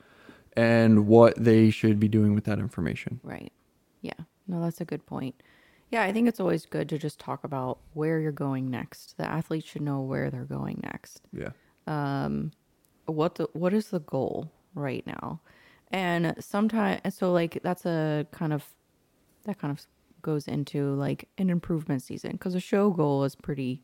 [0.57, 3.19] and what they should be doing with that information.
[3.21, 3.51] Right.
[4.01, 4.13] Yeah.
[4.47, 5.35] No, that's a good point.
[5.91, 9.17] Yeah, I think it's always good to just talk about where you're going next.
[9.17, 11.21] The athletes should know where they're going next.
[11.31, 11.51] Yeah.
[11.87, 12.51] Um,
[13.05, 15.39] What the what is the goal right now?
[15.91, 18.65] And sometimes so like that's a kind of
[19.43, 19.85] that kind of
[20.23, 23.83] goes into like an improvement season because a show goal is pretty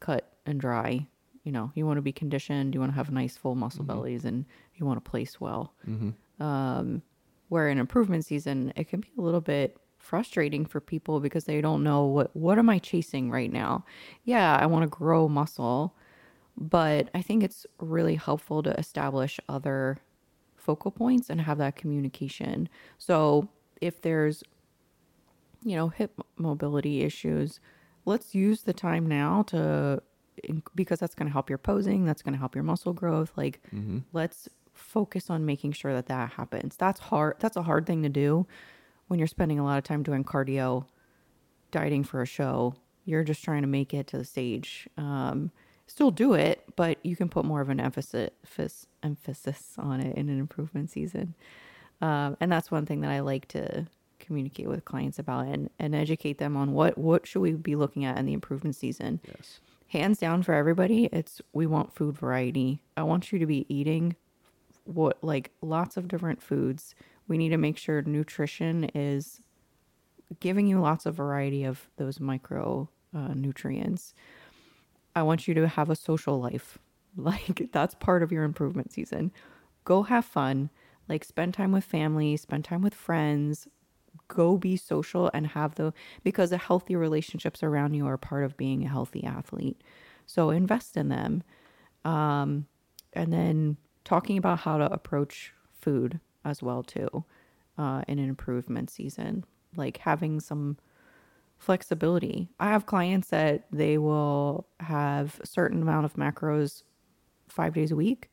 [0.00, 1.06] cut and dry.
[1.44, 4.26] You know, you want to be conditioned, you want to have nice full muscle bellies,
[4.26, 4.44] and
[4.76, 5.72] you want to place well.
[6.38, 7.02] Um,
[7.48, 11.60] where in improvement season, it can be a little bit frustrating for people because they
[11.60, 13.84] don't know what what am I chasing right now.
[14.24, 15.94] Yeah, I want to grow muscle,
[16.56, 19.98] but I think it's really helpful to establish other
[20.56, 22.68] focal points and have that communication.
[22.98, 23.48] So
[23.80, 24.42] if there's
[25.62, 27.60] you know, hip mobility issues,
[28.04, 30.02] let's use the time now to
[30.74, 33.32] because that's going to help your posing, that's going to help your muscle growth.
[33.36, 33.98] Like mm-hmm.
[34.12, 36.76] let's focus on making sure that that happens.
[36.76, 37.36] That's hard.
[37.40, 38.46] That's a hard thing to do
[39.10, 40.84] when you're spending a lot of time doing cardio,
[41.72, 42.76] dieting for a show.
[43.04, 44.88] You're just trying to make it to the stage.
[44.96, 45.50] Um,
[45.88, 48.30] still do it, but you can put more of an emphasis
[49.02, 51.34] emphasis on it in an improvement season.
[52.00, 53.88] Um, and that's one thing that I like to
[54.20, 58.04] communicate with clients about and, and educate them on what what should we be looking
[58.04, 59.18] at in the improvement season.
[59.26, 59.58] Yes.
[59.88, 62.80] Hands down for everybody, it's we want food variety.
[62.96, 64.14] I want you to be eating
[64.84, 66.94] what like lots of different foods.
[67.30, 69.40] We need to make sure nutrition is
[70.40, 74.14] giving you lots of variety of those micro uh, nutrients.
[75.14, 76.78] I want you to have a social life.
[77.16, 79.32] Like that's part of your improvement season.
[79.84, 80.70] Go have fun.
[81.08, 83.66] Like spend time with family, spend time with friends.
[84.28, 88.56] Go be social and have the because the healthy relationships around you are part of
[88.56, 89.82] being a healthy athlete.
[90.24, 91.42] So invest in them.
[92.04, 92.66] Um,
[93.12, 97.24] and then talking about how to approach food as well too
[97.78, 99.44] uh, in an improvement season,
[99.76, 100.76] like having some
[101.58, 102.48] flexibility.
[102.58, 106.82] I have clients that they will have a certain amount of macros
[107.48, 108.30] five days a week,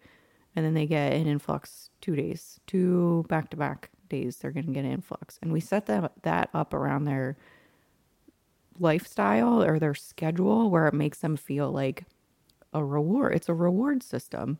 [0.55, 4.37] and then they get an influx two days, two back to back days.
[4.37, 7.37] They're going to get an influx, and we set that that up around their
[8.79, 12.05] lifestyle or their schedule where it makes them feel like
[12.73, 13.33] a reward.
[13.35, 14.59] It's a reward system.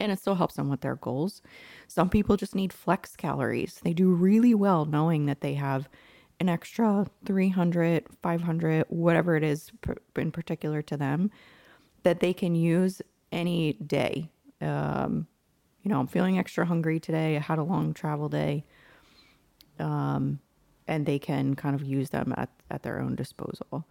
[0.00, 1.42] And it still helps them with their goals.
[1.86, 3.80] Some people just need flex calories.
[3.82, 5.88] They do really well knowing that they have
[6.40, 9.70] an extra 300, 500, whatever it is
[10.16, 11.30] in particular to them,
[12.04, 14.30] that they can use any day.
[14.60, 15.26] Um,
[15.82, 17.36] you know, I'm feeling extra hungry today.
[17.36, 18.64] I had a long travel day.
[19.78, 20.40] Um,
[20.86, 23.84] and they can kind of use them at, at their own disposal.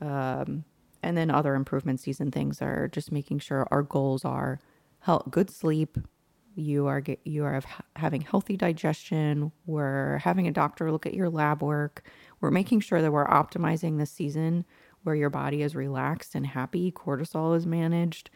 [0.00, 0.64] Um,
[1.02, 4.60] and then other improvement season things are just making sure our goals are
[5.02, 5.98] health, good sleep.
[6.54, 7.62] You are get, you are
[7.96, 9.52] having healthy digestion.
[9.66, 12.04] We're having a doctor look at your lab work.
[12.40, 14.64] We're making sure that we're optimizing the season
[15.02, 16.92] where your body is relaxed and happy.
[16.92, 18.30] Cortisol is managed,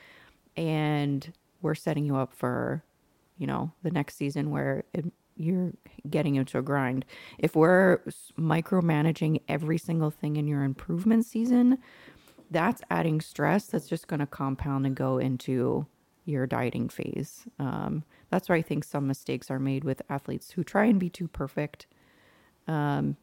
[0.56, 2.82] and we're setting you up for,
[3.38, 5.04] you know, the next season where it,
[5.36, 5.72] you're
[6.08, 7.04] getting into a grind.
[7.38, 7.98] If we're
[8.38, 11.78] micromanaging every single thing in your improvement season,
[12.50, 15.86] that's adding stress that's just going to compound and go into
[16.26, 17.46] your dieting phase.
[17.58, 21.08] Um, that's where I think some mistakes are made with athletes who try and be
[21.08, 21.86] too perfect
[22.68, 23.16] um,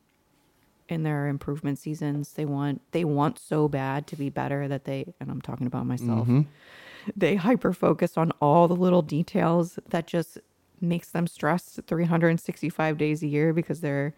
[0.90, 2.34] in their improvement seasons.
[2.34, 5.86] They want they want so bad to be better that they and I'm talking about
[5.86, 6.28] myself.
[7.16, 10.38] They hyper focus on all the little details that just
[10.80, 14.14] makes them stressed 365 days a year because they're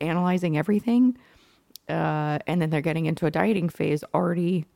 [0.00, 1.16] analyzing everything
[1.88, 4.66] uh, and then they're getting into a dieting phase already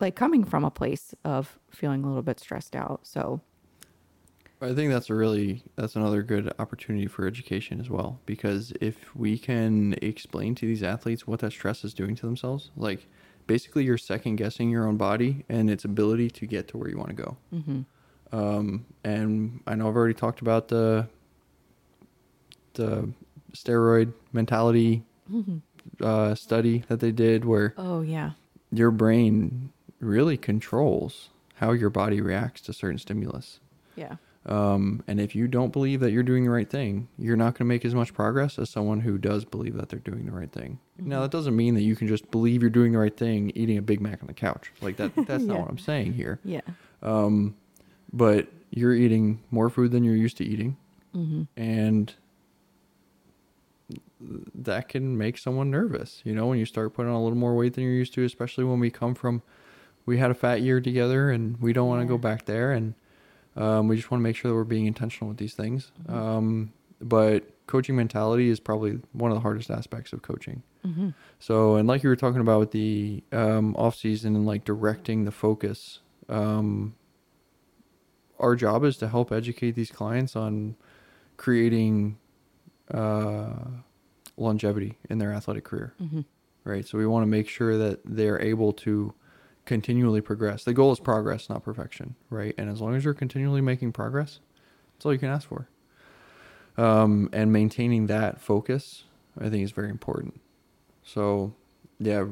[0.00, 3.40] like coming from a place of feeling a little bit stressed out so.
[4.60, 9.14] I think that's a really that's another good opportunity for education as well because if
[9.14, 13.06] we can explain to these athletes what that stress is doing to themselves, like
[13.46, 16.98] basically you're second guessing your own body and its ability to get to where you
[16.98, 17.36] want to go.
[18.32, 21.08] Um, and I know I've already talked about the
[22.74, 23.08] the
[23.52, 25.02] steroid mentality
[26.00, 28.32] uh, study that they did where oh yeah.
[28.70, 33.60] your brain really controls how your body reacts to certain stimulus.
[33.96, 37.54] yeah Um, and if you don't believe that you're doing the right thing, you're not
[37.54, 40.32] going to make as much progress as someone who does believe that they're doing the
[40.32, 40.78] right thing.
[40.98, 43.76] Now, that doesn't mean that you can just believe you're doing the right thing eating
[43.76, 44.72] a Big Mac on the couch.
[44.80, 46.38] Like that, that's not what I'm saying here.
[46.44, 46.62] yeah
[47.02, 47.56] Um,
[48.12, 50.76] but you're eating more food than you're used to eating,
[51.14, 51.42] mm-hmm.
[51.56, 52.14] and
[54.54, 56.20] that can make someone nervous.
[56.24, 58.24] You know, when you start putting on a little more weight than you're used to,
[58.24, 59.42] especially when we come from,
[60.08, 62.08] we had a fat year together and we don't want to Yeah.
[62.16, 62.72] go back there.
[62.72, 62.94] And
[63.56, 65.92] um, we just want to make sure that we're being intentional with these things.
[66.08, 70.62] Um, but coaching mentality is probably one of the hardest aspects of coaching.
[70.86, 71.10] Mm-hmm.
[71.38, 75.24] So, and like you were talking about with the um, off season and like directing
[75.24, 76.94] the focus, um,
[78.38, 80.76] our job is to help educate these clients on
[81.36, 82.16] creating
[82.94, 83.52] uh,
[84.36, 86.20] longevity in their athletic career, Mm-hmm.
[86.64, 86.86] right?
[86.86, 89.12] So we want to make sure that they're able to
[89.68, 90.64] continually progress.
[90.64, 92.54] The goal is progress, not perfection, right?
[92.58, 94.40] And as long as you're continually making progress,
[94.94, 95.68] that's all you can ask for.
[96.76, 99.04] Um, and maintaining that focus,
[99.38, 100.40] I think, is very important.
[101.02, 101.54] So,
[102.00, 102.24] yeah,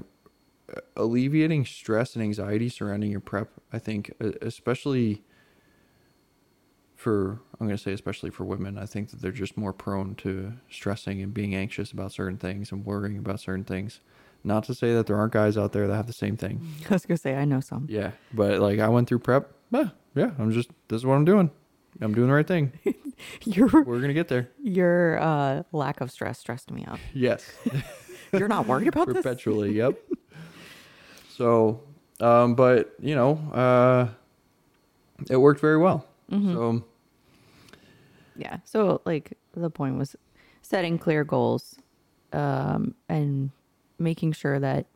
[0.97, 5.22] alleviating stress and anxiety surrounding your prep, I think, especially
[6.95, 10.14] for, I'm going to say, especially for women, I think that they're just more prone
[10.16, 14.01] to stressing and being anxious about certain things and worrying about certain things.
[14.47, 16.61] Not to say that there aren't guys out there that have the same thing.
[16.90, 17.86] I was gonna say I know some.
[17.90, 19.51] Yeah, but like I went through prep.
[19.72, 21.51] Yeah, yeah, I'm just, this is what I'm doing.
[22.01, 22.72] I'm doing the right thing.
[23.44, 24.49] Your We're going to get there.
[24.62, 26.99] your uh, lack of stress stressed me out.
[27.14, 27.51] Yes.
[28.32, 29.16] You're not worried about this.
[29.16, 29.99] perpetually yep
[31.30, 31.80] so
[32.20, 34.09] um but you know uh
[35.30, 36.53] it worked very well Mm-hmm.
[36.55, 36.84] so
[38.36, 38.59] Yeah.
[38.64, 40.16] So like the point was
[40.61, 41.76] setting clear goals
[42.32, 43.51] um, and
[43.99, 44.86] making sure that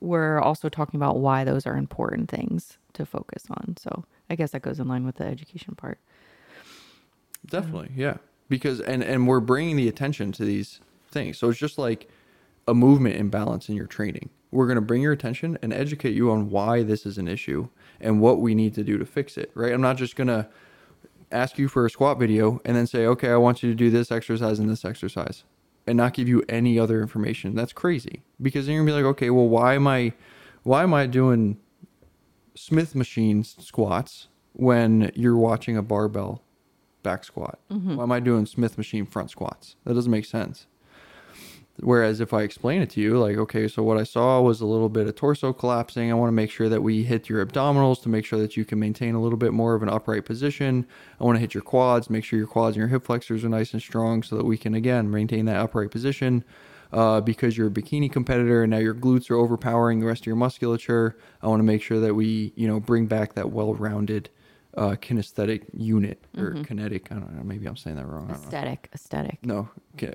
[0.00, 3.76] we're also talking about why those are important things to focus on.
[3.78, 5.98] So I guess that goes in line with the education part.
[7.46, 8.18] definitely yeah.
[8.48, 10.80] Because and and we're bringing the attention to these
[11.10, 11.38] things.
[11.38, 12.08] So it's just like
[12.68, 14.30] a movement imbalance in your training.
[14.50, 17.68] We're going to bring your attention and educate you on why this is an issue
[18.00, 19.72] and what we need to do to fix it right?
[19.72, 20.48] I'm not just going to
[21.32, 23.90] ask you for a squat video and then say okay i want you to do
[23.90, 25.44] this exercise and this exercise
[25.86, 27.54] and not give you any other information.
[27.54, 28.22] That's crazy.
[28.40, 30.12] Because then you're to be like okay well why am i
[30.62, 31.58] why am i doing
[32.54, 36.42] smith machine squats when you're watching a barbell
[37.02, 37.58] back squat?
[37.70, 37.96] Mm-hmm.
[37.96, 39.76] Why am i doing smith machine front squats?
[39.84, 40.66] That doesn't make sense
[41.80, 44.66] Whereas if I explain it to you, like, okay, so what I saw was a
[44.66, 46.10] little bit of torso collapsing.
[46.10, 48.64] I want to make sure that we hit your abdominals to make sure that you
[48.64, 50.86] can maintain a little bit more of an upright position.
[51.20, 53.48] I want to hit your quads, make sure your quads and your hip flexors are
[53.48, 56.44] nice and strong so that we can, again, maintain that upright position.
[56.92, 60.26] Uh, because you're a bikini competitor and now your glutes are overpowering the rest of
[60.26, 61.16] your musculature.
[61.42, 64.30] I want to make sure that we, you know, bring back that well-rounded
[64.76, 67.10] uh, kinesthetic unit or kinetic.
[67.10, 67.42] I don't know.
[67.42, 68.30] Maybe I'm saying that wrong.
[68.30, 68.90] Aesthetic.
[68.94, 69.38] Aesthetic.
[69.44, 70.12] No, ki-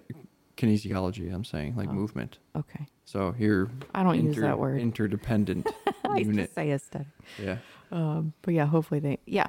[0.60, 1.34] kinesiology.
[1.34, 2.38] I'm saying like movement.
[2.56, 2.86] Okay.
[3.06, 3.72] So you're.
[3.96, 4.80] I don't use that word.
[4.80, 5.68] Interdependent
[6.06, 6.46] I unit.
[6.46, 7.08] just say aesthetic.
[7.42, 7.58] Yeah.
[7.92, 9.48] Um, but yeah, hopefully they, yeah.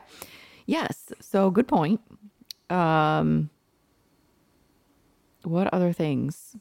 [0.67, 1.13] Yes.
[1.21, 2.01] So good point.
[2.71, 3.51] Um,
[5.43, 6.57] what other things?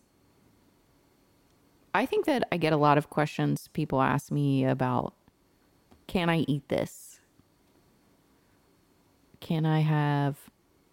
[1.93, 5.13] I think that I get a lot of questions people ask me about
[6.07, 7.19] can I eat this?
[9.39, 10.37] Can I have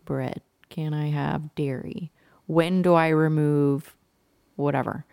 [0.04, 0.42] bread?
[0.68, 2.12] Can I have dairy?
[2.46, 3.96] When do I remove
[4.56, 5.04] whatever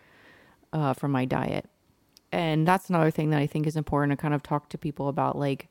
[0.72, 1.68] uh, from my diet?
[2.32, 5.08] And that's another thing that I think is important to kind of talk to people
[5.08, 5.38] about.
[5.38, 5.68] Like,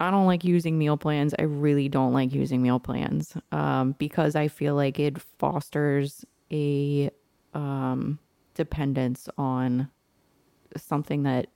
[0.00, 1.34] I don't like using meal plans.
[1.38, 7.10] I really don't like using meal plans um, because I feel like it fosters a
[7.54, 8.18] um,
[8.54, 9.88] dependence on
[10.76, 11.48] something that,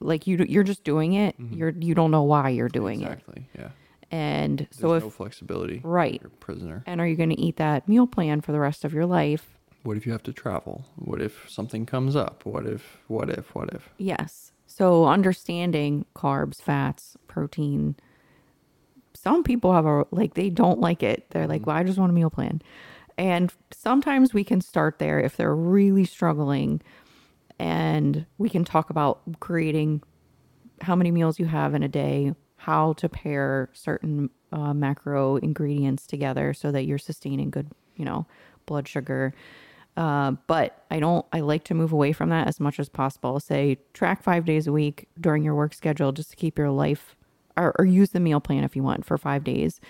[0.00, 1.34] like you, you're just doing it.
[1.50, 3.48] You're you don't know why you're doing it, exactly.
[3.58, 3.68] Yeah.
[4.10, 5.80] And There's so if no flexibility.
[5.84, 6.82] right, You're a prisoner.
[6.86, 9.58] and are you going to eat that meal plan for the rest of your life?
[9.82, 10.84] What if you have to travel?
[10.96, 12.44] What if something comes up?
[12.44, 12.98] What if?
[13.06, 13.54] What if?
[13.54, 13.90] What if?
[13.98, 14.52] Yes.
[14.66, 17.96] So understanding carbs, fats, protein.
[19.14, 21.26] Some people have a like they don't like it.
[21.30, 21.70] They're like, mm-hmm.
[21.70, 22.60] "Well, I just want a meal plan."
[23.16, 26.80] And sometimes we can start there if they're really struggling
[27.58, 30.02] and we can talk about creating
[30.82, 36.06] how many meals you have in a day, how to pair certain uh, macro ingredients
[36.06, 38.26] together so that you're sustaining good, you know,
[38.66, 39.32] blood sugar.
[39.96, 43.40] Uh, but I don't, I like to move away from that as much as possible.
[43.40, 47.16] Say track five days a week during your work schedule just to keep your life,
[47.56, 49.80] or, or use the meal plan if you want for five days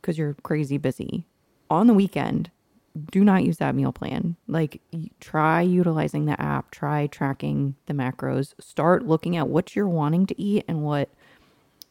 [0.00, 1.26] because you're crazy busy.
[1.70, 2.50] On the weekend,
[3.10, 4.36] do not use that meal plan.
[4.46, 4.80] Like,
[5.20, 10.40] try utilizing the app, try tracking the macros, start looking at what you're wanting to
[10.40, 11.10] eat and what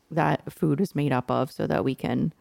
[0.09, 2.33] that food is made up of so that we can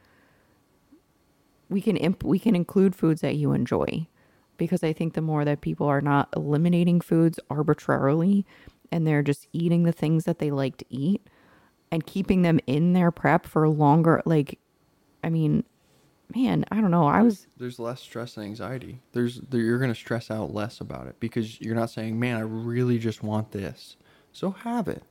[1.68, 4.06] we can imp- we can include foods that you enjoy
[4.56, 8.46] because I think the more that people are not eliminating foods arbitrarily
[8.90, 11.26] and they're just eating the things that they like to eat
[11.90, 14.58] and keeping them in their prep for longer like
[15.24, 15.64] I mean
[16.34, 17.06] man, I don't know.
[17.06, 19.00] I was there's less stress and anxiety.
[19.12, 22.36] There's there, you're going to stress out less about it because you're not saying, "Man,
[22.36, 23.96] I really just want this."
[24.32, 25.02] So have it.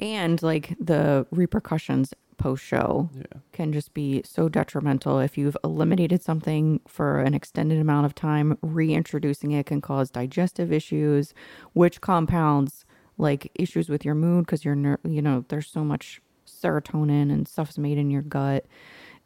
[0.00, 3.40] And like the repercussions post show Yeah.
[3.52, 5.18] can just be so detrimental.
[5.20, 10.70] If you've eliminated something for an extended amount of time reintroducing it can cause digestive
[10.72, 11.32] issues
[11.72, 12.84] which compounds
[13.16, 17.48] like issues with your mood because you're ner- you know there's so much serotonin and
[17.48, 18.66] stuff's made in your gut.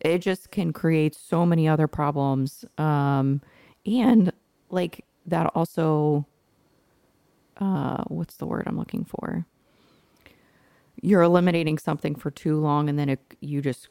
[0.01, 3.43] It just can create so many other problems um
[3.85, 4.33] and
[4.71, 6.25] like that also
[7.57, 9.45] uh what's the word i'm looking for
[11.03, 13.88] you're eliminating something for too long and then it, you just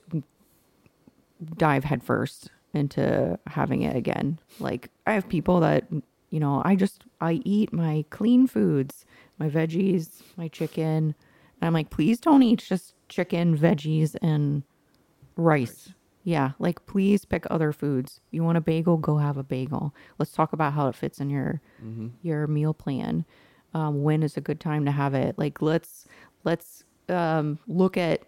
[1.58, 4.40] dive headfirst into having it again.
[4.60, 5.86] Like I have people that
[6.30, 9.06] you know, I just I eat my clean foods,
[9.40, 11.16] my veggies, my chicken.
[11.62, 14.64] And I'm like, please don't eat just chicken, veggies, and
[15.36, 15.90] rice.
[16.24, 18.22] Yeah, like please pick other foods.
[18.32, 19.96] You want a bagel, go have a bagel.
[20.20, 21.62] Let's talk about how it fits in your
[22.22, 23.26] your meal plan.
[23.74, 25.38] Um, when is a good time to have it?
[25.40, 26.06] Like let's
[26.44, 28.22] let's um, look at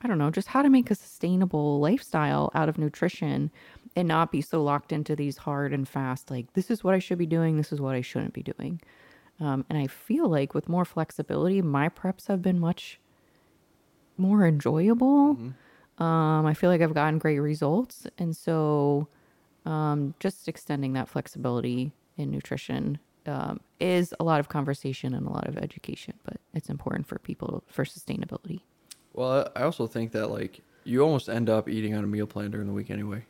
[0.00, 3.50] I don't know, just how to make a sustainable lifestyle out of nutrition
[3.96, 7.00] and not be so locked into these hard and fast, like, this is what I
[7.00, 8.80] should be doing, this is what I shouldn't be doing.
[9.40, 13.00] Um, and I feel like with more flexibility, my preps have been much
[14.16, 15.36] more enjoyable.
[15.98, 18.06] Um, I feel like I've gotten great results.
[18.18, 19.08] And so
[19.64, 22.98] um, just extending that flexibility in nutrition
[23.28, 27.18] um, is a lot of conversation and a lot of education, but it's important for
[27.18, 28.60] people for sustainability.
[29.12, 32.50] Well, I also think that like you almost end up eating on a meal plan
[32.50, 33.24] during the week anyway.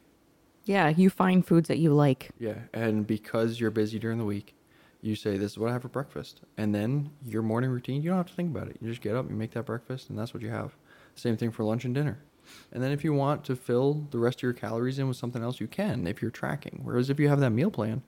[0.65, 2.31] Yeah, you find foods that you like.
[2.39, 4.55] Yeah, and because you're busy during the week,
[5.01, 8.11] you say this is what I have for breakfast, and then your morning routine, you
[8.11, 8.77] don't have to think about it.
[8.81, 10.77] You just get up, you make that breakfast, and that's what you have.
[11.15, 12.19] Same thing for lunch and dinner.
[12.73, 15.43] And then if you want to fill the rest of your calories in with something
[15.43, 16.81] else, you can if you're tracking.
[16.83, 18.03] Whereas if you have that meal plan,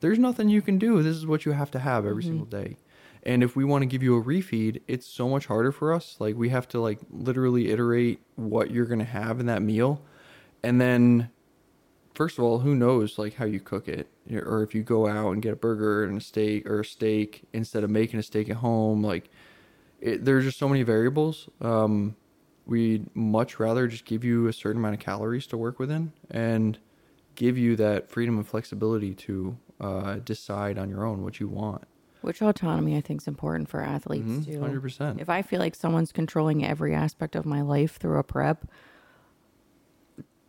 [0.00, 1.02] there's nothing you can do.
[1.02, 2.76] This is what you have to have every single day.
[3.22, 6.16] And if we want to give you a refeed, it's so much harder for us.
[6.20, 10.00] Like we have to like literally iterate what you're going to have in that meal.
[10.62, 11.30] And then
[12.14, 15.32] first of all, who knows like how you cook it, or if you go out
[15.32, 18.48] and get a burger and a steak or a steak instead of making a steak
[18.48, 19.02] at home.
[19.02, 19.28] Like,
[20.00, 21.48] it, there's just so many variables.
[21.60, 22.16] Um,
[22.64, 26.78] we'd much rather just give you a certain amount of calories to work within and
[27.34, 31.84] give you that freedom and flexibility to uh, decide on your own what you want.
[32.22, 34.60] Which autonomy I think is important for athletes Mhm, too.
[34.60, 35.20] 100%.
[35.20, 38.66] If I feel like someone's controlling every aspect of my life through a prep,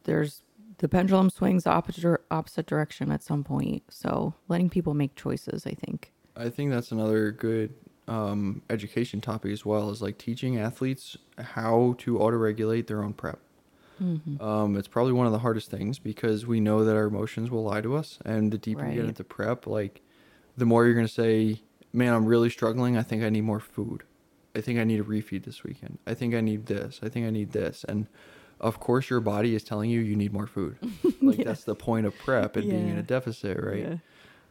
[0.04, 0.44] there's
[0.80, 3.84] the pendulum swings opposite opposite direction at some point.
[3.90, 6.14] So letting people make choices, I think.
[6.36, 7.74] I think that's another good
[8.08, 13.14] um, education topic as well is like teaching athletes how to auto regulate their own
[13.14, 13.40] prep.
[14.42, 17.64] Um, it's probably one of the hardest things because we know that our emotions will
[17.64, 20.02] lie to us, and the deeper you get into prep, like
[20.56, 21.62] the more you're gonna say,
[21.94, 22.98] "Man, I'm really struggling.
[22.98, 24.04] I think I need more food.
[24.56, 26.00] I think I need a refeed this weekend.
[26.08, 27.00] I think I need this.
[27.04, 28.08] I think I need this." And
[28.60, 30.78] of course, your body is telling you you need more food.
[31.22, 33.78] Like that's the point of prep and being in a deficit, right?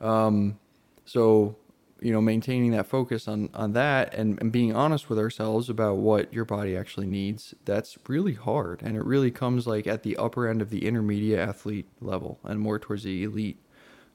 [0.01, 0.59] Um,
[1.05, 1.57] so
[2.01, 5.97] you know, maintaining that focus on on that and, and being honest with ourselves about
[5.97, 8.82] what your body actually needs, that's really hard.
[8.82, 12.61] And it really comes like at the upper end of the intermediate athlete level and
[12.61, 13.59] more towards the elite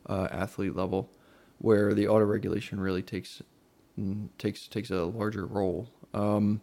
[0.08, 1.10] uh, athlete level,
[1.58, 3.42] where the auto regulation really takes
[3.98, 5.90] mm, takes takes a larger role.
[6.14, 6.62] Um,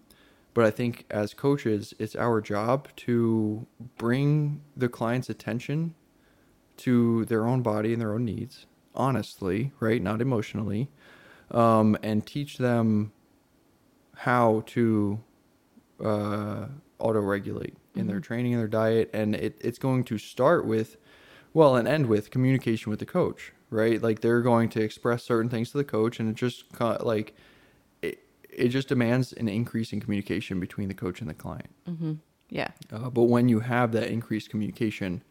[0.54, 3.66] but I think as coaches, it's our job to
[3.96, 5.94] bring the client's attention
[6.78, 10.02] to their own body and their own needs, honestly, right?
[10.02, 10.88] Not emotionally,
[11.50, 13.12] um, and teach them
[14.16, 15.20] how to
[16.04, 16.66] uh,
[16.98, 19.10] auto regulate in their training and their diet.
[19.12, 20.96] And it, it's going to start with,
[21.54, 24.00] well, and end with communication with the coach, right?
[24.02, 26.64] Like they're going to express certain things to the coach, and it just
[27.00, 27.34] like
[28.02, 31.70] it, it just demands an increase in communication between the coach and the client.
[32.50, 32.68] Yeah.
[32.92, 35.22] Uh, but when you have that increased communication,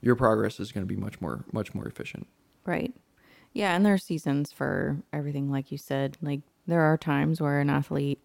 [0.00, 2.26] your progress is going to be much more much more efficient.
[2.64, 2.94] Right.
[3.58, 6.16] Yeah, and there are seasons for everything, like you said.
[6.22, 8.24] Like there are times where an athlete,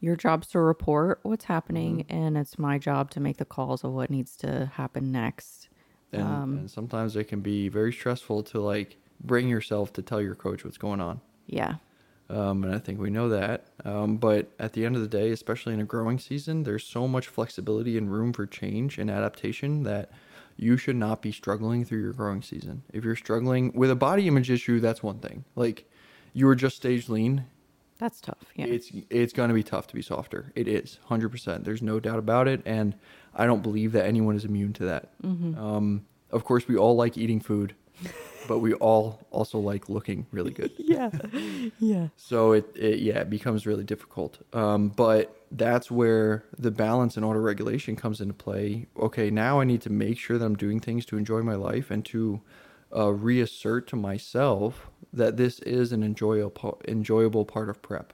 [0.00, 3.92] your job's to report what's happening, and it's my job to make the calls of
[3.92, 5.68] what needs to happen next.
[6.12, 10.22] And, Um, and sometimes it can be very stressful to like bring yourself to tell
[10.22, 11.20] your coach what's going on.
[11.46, 11.74] Yeah.
[12.30, 13.66] Um, and I think we know that.
[13.84, 17.06] Um, but at the end of the day, especially in a growing season, there's so
[17.06, 20.10] much flexibility and room for change and adaptation that
[20.62, 22.82] you should not be struggling through your growing season.
[22.92, 25.44] If you're struggling with a body image issue, that's one thing.
[25.56, 25.88] Like
[26.34, 27.46] you were just stage lean,
[27.98, 28.44] That's tough.
[28.54, 28.66] Yeah.
[28.66, 30.52] it's it's going to be tough to be softer.
[30.54, 31.64] It is 100%.
[31.64, 32.94] There's no doubt about it and
[33.34, 35.08] I don't believe that anyone is immune to that.
[35.24, 37.74] Um, of course we all like eating food,
[38.48, 40.72] but we all also like looking really good.
[40.78, 41.10] yeah.
[41.78, 42.08] Yeah.
[42.16, 44.38] So it, it yeah, it becomes really difficult.
[44.52, 48.86] Um, but that's where the balance and auto regulation comes into play.
[48.98, 51.90] Okay, now I need to make sure that I'm doing things to enjoy my life
[51.90, 52.40] and to
[52.94, 58.12] uh, reassert to myself that this is an enjoyable enjoyable part of prep.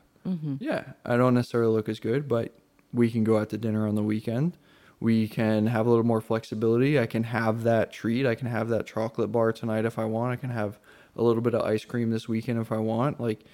[0.60, 2.52] Yeah, I don't necessarily look as good, but
[2.92, 4.56] we can go out to dinner on the weekend.
[4.98, 6.98] We can have a little more flexibility.
[6.98, 8.26] I can have that treat.
[8.26, 10.32] I can have that chocolate bar tonight if I want.
[10.32, 10.78] I can have
[11.16, 13.20] a little bit of ice cream this weekend if I want.
[13.20, 13.44] Like,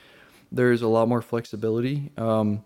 [0.52, 2.12] there's a lot more flexibility.
[2.16, 2.64] Um,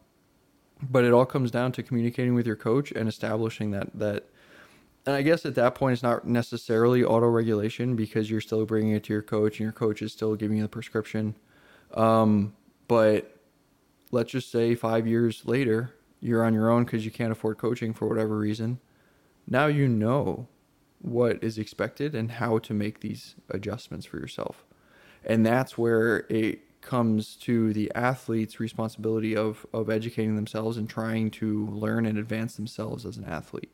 [0.82, 4.24] but it all comes down to communicating with your coach and establishing that that
[5.06, 8.92] and i guess at that point it's not necessarily auto regulation because you're still bringing
[8.92, 11.34] it to your coach and your coach is still giving you the prescription
[11.94, 12.54] um,
[12.88, 13.36] but
[14.10, 17.92] let's just say five years later you're on your own because you can't afford coaching
[17.92, 18.80] for whatever reason
[19.46, 20.48] now you know
[21.00, 24.64] what is expected and how to make these adjustments for yourself
[25.24, 31.30] and that's where it comes to the athlete's responsibility of of educating themselves and trying
[31.30, 33.70] to learn and advance themselves as an athlete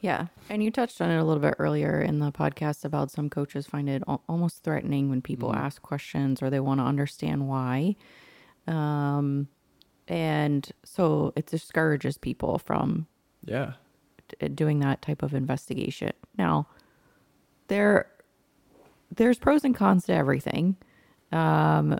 [0.00, 0.28] Yeah.
[0.48, 3.66] And you touched on it a little bit earlier in the podcast about some coaches
[3.66, 7.96] find it almost threatening when people ask questions or they want to understand why.
[8.68, 9.48] Um,
[10.08, 13.06] and so it discourages people from
[13.44, 13.74] yeah
[14.40, 16.12] d- doing that type of investigation.
[16.36, 16.66] Now,
[17.68, 18.10] there
[19.14, 20.76] there's pros and cons to everything.
[21.30, 21.98] Um,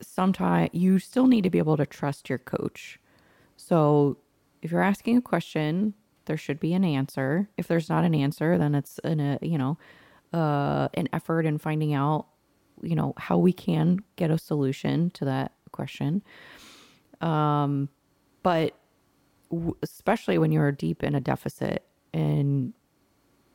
[0.00, 2.98] sometimes you still need to be able to trust your coach.
[3.56, 4.18] So,
[4.62, 5.94] if you're asking a question,
[6.26, 7.48] there should be an answer.
[7.56, 9.78] If there's not an answer, then it's an a, you know
[10.32, 12.26] uh, an effort in finding out
[12.82, 16.22] you know how we can get a solution to that question.
[17.20, 17.88] Um,
[18.42, 18.74] but
[19.50, 22.72] w- especially when you're deep in a deficit and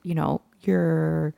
[0.04, 1.34] you know your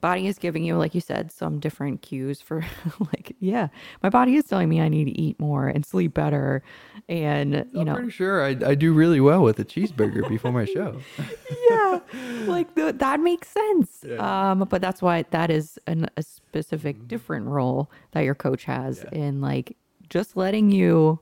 [0.00, 2.62] body is giving you like you said some different cues for
[3.00, 3.68] like yeah
[4.02, 6.62] my body is telling me i need to eat more and sleep better
[7.08, 10.28] and you know i'm know pretty sure I, I do really well with a cheeseburger
[10.28, 11.00] before my show.
[11.70, 12.00] Yeah
[12.46, 14.04] like the, that makes sense.
[14.18, 19.04] Um but that's why that is an, a specific different role that your coach has
[19.12, 19.76] in like
[20.10, 21.20] just letting you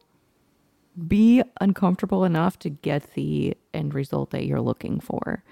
[1.09, 5.43] be uncomfortable enough to get the end result that you're looking for.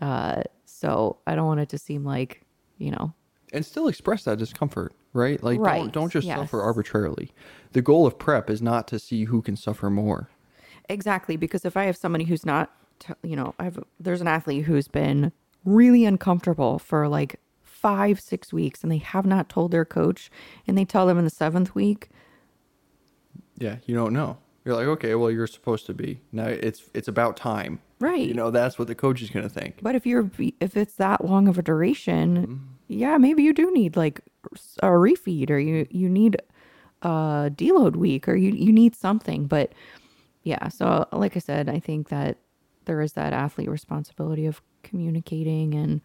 [0.00, 2.42] Uh so i don't want it to seem like
[2.78, 3.12] you know.
[3.52, 5.42] And still express that discomfort right?
[5.42, 6.36] Like Right, don't, don't just yes.
[6.36, 7.30] suffer arbitrarily.
[7.72, 10.28] The goal of prep is not to see who can suffer more.
[10.88, 14.28] Exactly, because if I have somebody who's not, t- you know, I have there's an
[14.28, 15.32] athlete who's been
[15.64, 20.30] really uncomfortable for like five, six weeks, and they have not told their coach,
[20.66, 22.10] and they tell them in the seventh week,
[23.56, 26.20] yeah you don't know you're like okay well you're supposed to be.
[26.32, 27.80] Now it's it's about time.
[28.00, 28.26] Right?
[28.26, 29.78] you know that's what the coach is going to think.
[29.82, 32.56] But if you're if it's that long of a duration, mm-hmm.
[32.88, 34.20] yeah, maybe you do need like
[34.82, 36.36] a refeed, or you you need
[37.02, 39.46] a deload week, or you you need something.
[39.46, 39.72] But
[40.42, 42.38] yeah, so like I said, I think that
[42.84, 46.02] there is that athlete responsibility of communicating and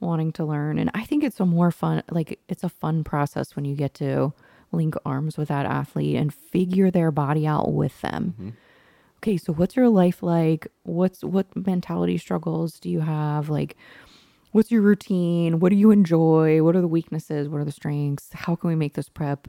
[0.00, 3.56] wanting to learn, and I think it's a more fun like it's a fun process
[3.56, 4.32] when you get to
[4.72, 8.34] link arms with that athlete and figure their body out with them.
[9.18, 10.66] Okay so what's your life like?
[10.82, 13.48] What's what mentality struggles do you have?
[13.48, 13.76] Like
[14.50, 15.60] what's your routine?
[15.60, 16.62] What do you enjoy?
[16.62, 17.48] What are the weaknesses?
[17.48, 18.30] What are the strengths?
[18.32, 19.48] How can we make this prep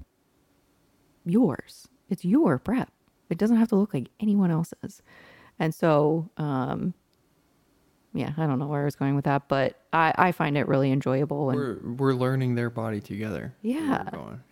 [1.26, 1.88] yours?
[2.10, 2.91] It's your prep.
[3.30, 5.02] It doesn't have to look like anyone else's.
[5.57, 6.93] And so um
[8.14, 10.68] yeah i don't know where i was going with that but i i find it
[10.68, 14.03] really enjoyable and we're we're learning their body together Yeah.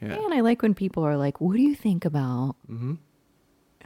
[0.02, 2.94] yeah and I like when people are like, "What do you think about?" Mm-hmm.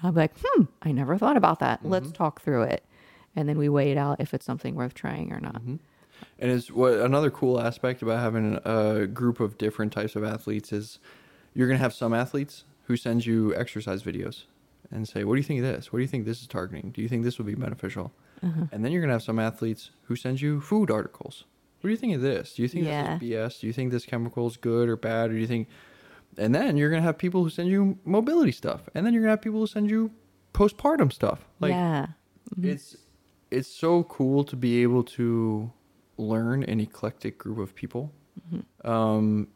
[0.03, 1.79] I'm like, "Hmm, I never thought about that.
[1.83, 2.83] Let's talk through it,"
[3.35, 5.61] and then we weigh it out if it's something worth trying or not.
[5.63, 10.71] And it's what another cool aspect about having a group of different types of athletes
[10.71, 10.99] is
[11.53, 14.43] you're going to have some athletes who send you exercise videos
[14.91, 15.91] and say, "What do you think of this?
[15.91, 16.91] What do you think this is targeting?
[16.91, 18.11] Do you think this would be beneficial?"
[18.41, 21.45] And then you're going to have some athletes who send you food articles.
[21.81, 22.53] What do you think of this?
[22.55, 23.17] Do you think Yeah.
[23.17, 23.59] this is BS?
[23.61, 25.29] Do you think this chemical is good or bad?
[25.29, 25.67] Or do you think?
[26.37, 29.21] And then you're going to have people who send you mobility stuff, and then you're
[29.21, 30.11] going to have people who send you
[30.53, 31.47] postpartum stuff.
[31.59, 32.07] Like yeah,
[32.61, 32.95] it's
[33.51, 35.71] it's so cool to be able to
[36.17, 38.11] learn an eclectic group of people
[38.83, 39.47] um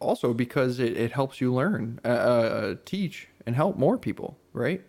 [0.00, 4.82] also because it, it helps you learn uh, uh, teach and help more people right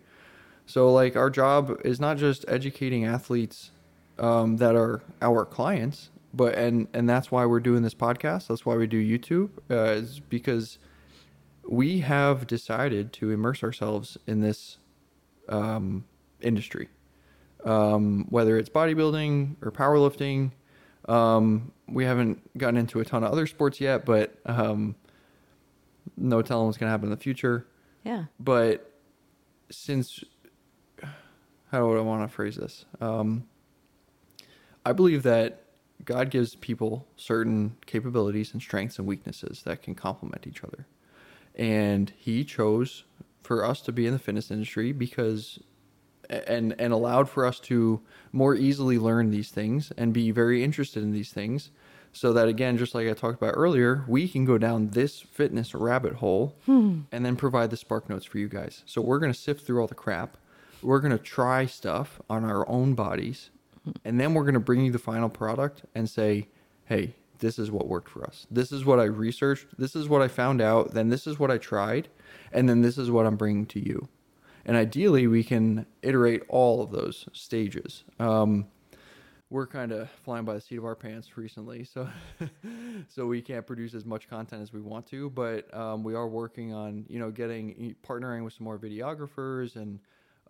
[0.66, 3.70] so like our job is not just educating athletes
[4.18, 8.66] um, that are our clients but and and that's why we're doing this podcast that's
[8.66, 10.78] why we do youtube uh, is because
[11.68, 14.78] we have decided to immerse ourselves in this
[15.48, 16.04] um,
[16.40, 16.88] industry,
[17.64, 20.52] um, whether it's bodybuilding or powerlifting.
[21.08, 24.96] Um, we haven't gotten into a ton of other sports yet, but um,
[26.16, 27.66] no telling what's going to happen in the future.
[28.04, 28.24] Yeah.
[28.40, 28.92] But
[29.70, 30.22] since,
[31.70, 32.84] how would I want to phrase this?
[33.00, 33.44] Um,
[34.84, 35.62] I believe that
[36.04, 40.86] God gives people certain capabilities and strengths and weaknesses that can complement each other.
[41.54, 43.04] And He chose
[43.42, 45.58] for us to be in the fitness industry because
[46.28, 48.00] and and allowed for us to
[48.32, 51.70] more easily learn these things and be very interested in these things
[52.12, 55.72] so that again just like i talked about earlier we can go down this fitness
[55.74, 56.56] rabbit hole
[57.12, 59.80] and then provide the spark notes for you guys so we're going to sift through
[59.80, 60.36] all the crap
[60.82, 63.50] we're going to try stuff on our own bodies
[64.04, 66.48] and then we're going to bring you the final product and say
[66.86, 68.46] hey this is what worked for us.
[68.50, 69.66] This is what i researched.
[69.78, 70.94] This is what i found out.
[70.94, 72.08] Then this is what i tried
[72.52, 74.08] and then this is what i'm bringing to you.
[74.64, 78.04] And ideally we can iterate all of those stages.
[78.18, 78.66] Um,
[79.48, 82.08] we're kind of flying by the seat of our pants recently so
[83.08, 86.26] so we can't produce as much content as we want to but um, we are
[86.26, 90.00] working on you know getting partnering with some more videographers and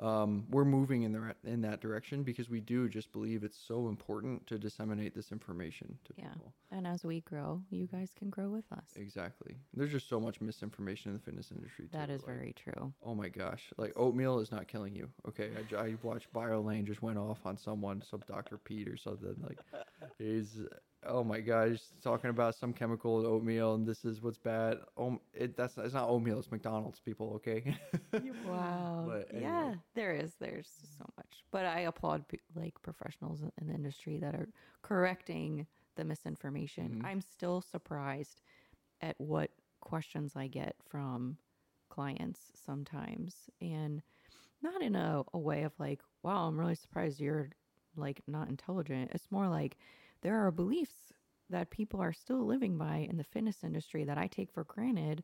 [0.01, 3.89] um, we're moving in the in that direction because we do just believe it's so
[3.89, 6.29] important to disseminate this information to Yeah.
[6.33, 8.85] people And as we grow, you guys can grow with us.
[8.97, 12.53] exactly there's just so much misinformation in the fitness industry That too, is like- very
[12.55, 12.93] true.
[13.03, 13.73] Oh my gosh!
[13.79, 15.09] Like oatmeal is not killing you.
[15.29, 18.59] Okay, I watched BioLayne just went off on someone, some Dr.
[18.59, 19.37] Pete or something.
[19.43, 19.59] Like
[20.19, 20.61] he's
[21.09, 24.79] oh my gosh, talking about some chemical in oatmeal and this is what's bad.
[24.97, 26.39] Oh, it that's it's not oatmeal.
[26.39, 27.33] It's McDonald's people.
[27.37, 27.77] Okay.
[28.45, 29.05] Wow.
[29.07, 29.43] But anyway.
[29.43, 30.35] Yeah, there is.
[30.37, 30.69] There's
[30.99, 31.45] so much.
[31.51, 34.49] But I applaud pe- like professionals in- the industry that are
[34.83, 35.67] correcting
[35.97, 36.97] the misinformation.
[37.01, 37.05] Mhm.
[37.05, 38.41] I'm still surprised
[39.01, 39.51] at what
[39.81, 41.39] questions I get from
[41.89, 43.51] clients sometimes.
[43.61, 44.03] And
[44.63, 47.51] not in a, a way of like, wow, I'm really surprised you're
[47.97, 49.11] like not intelligent.
[49.15, 49.77] It's more like
[50.23, 51.13] there are beliefs
[51.51, 55.23] that people are still living by in the fitness industry that I take for granted.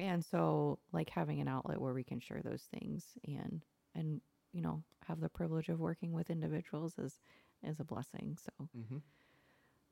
[0.00, 3.64] And so like having an outlet where we can share those things and
[3.94, 4.20] and
[4.52, 7.20] you know, have the privilege of working with individuals is
[7.62, 8.36] is a blessing.
[8.36, 8.98] So hmm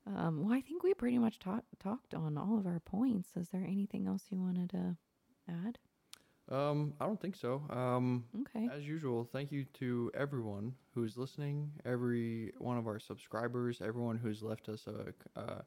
[0.06, 3.36] um well I think we pretty much talked talked on all of our points.
[3.36, 4.96] Is there anything else you wanted to
[5.48, 5.78] add?
[6.50, 7.62] Um, I don't think so.
[7.70, 8.68] Um, Okay.
[8.74, 14.42] As usual, thank you to everyone who's listening, every one of our subscribers, everyone who's
[14.42, 15.62] left us a, uh, I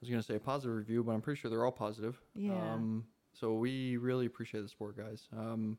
[0.00, 2.20] was going to say a positive review, but I'm pretty sure they're all positive.
[2.34, 2.52] Yeah.
[2.52, 5.28] Um, so we really appreciate the support, guys.
[5.34, 5.78] Um,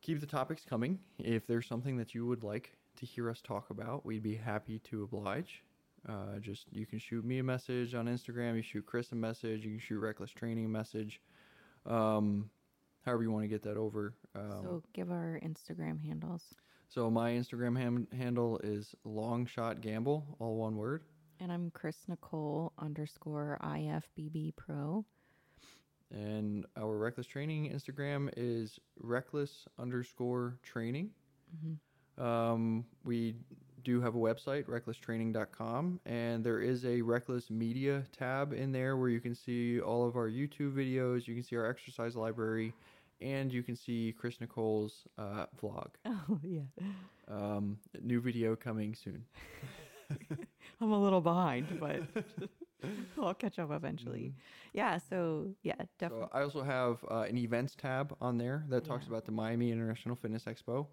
[0.00, 1.00] keep the topics coming.
[1.18, 4.78] If there's something that you would like to hear us talk about, we'd be happy
[4.90, 5.64] to oblige.
[6.08, 8.54] Uh, just you can shoot me a message on Instagram.
[8.54, 9.64] You shoot Chris a message.
[9.64, 11.20] You can shoot Reckless Training a message.
[11.86, 12.50] Um,
[13.04, 14.14] however you want to get that over.
[14.34, 16.42] Um, so give our Instagram handles.
[16.88, 21.02] so my Instagram ham- handle is Longshot Gamble, all one word.
[21.40, 25.04] And I'm Chris Nicole underscore IFBB Pro.
[26.10, 31.10] And our Reckless Training Instagram is reckless underscore training.
[31.54, 32.22] Mhm.
[32.22, 33.36] Um, we
[33.88, 39.08] do have a website, recklesstraining.com, and there is a Reckless Media tab in there where
[39.08, 42.74] you can see all of our YouTube videos, you can see our exercise library,
[43.22, 45.88] and you can see Chris Nicole's uh, vlog.
[46.30, 46.60] Oh yeah.
[47.28, 49.24] Um, new video coming soon.
[50.80, 52.02] I'm a little behind, but
[53.20, 54.34] I'll catch up eventually.
[54.74, 56.28] Yeah, so yeah, definitely.
[56.32, 59.12] So I also have uh, an events tab on there that talks Yeah.
[59.12, 60.86] about the Miami International Fitness Expo.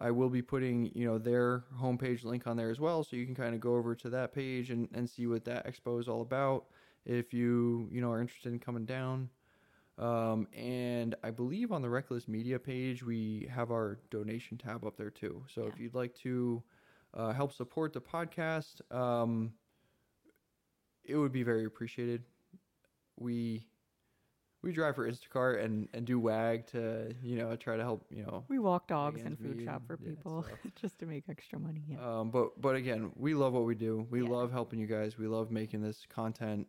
[0.00, 3.26] I will be putting, you know, their homepage link on there as well, so you
[3.26, 6.08] can kind of go over to that page and, and see what that expo is
[6.08, 6.66] all about.
[7.04, 9.28] If you, you know, are interested in coming down,
[9.98, 14.96] um, and I believe on the Reckless Media page we have our donation tab up
[14.96, 15.44] there too.
[15.54, 16.62] So if you'd like to
[17.12, 19.52] uh, help support the podcast, um,
[21.04, 22.22] it would be very appreciated.
[23.18, 23.66] We
[24.62, 28.22] we drive for Instacart and, and do WAG to you know try to help you
[28.22, 31.58] know we walk dogs and food shop for yeah, people so- just to make extra
[31.58, 31.82] money.
[31.88, 31.98] Yeah.
[32.20, 34.06] Um, but but again, we love what we do.
[34.10, 34.28] We Yeah.
[34.28, 35.18] love helping you guys.
[35.18, 36.66] We love making this content,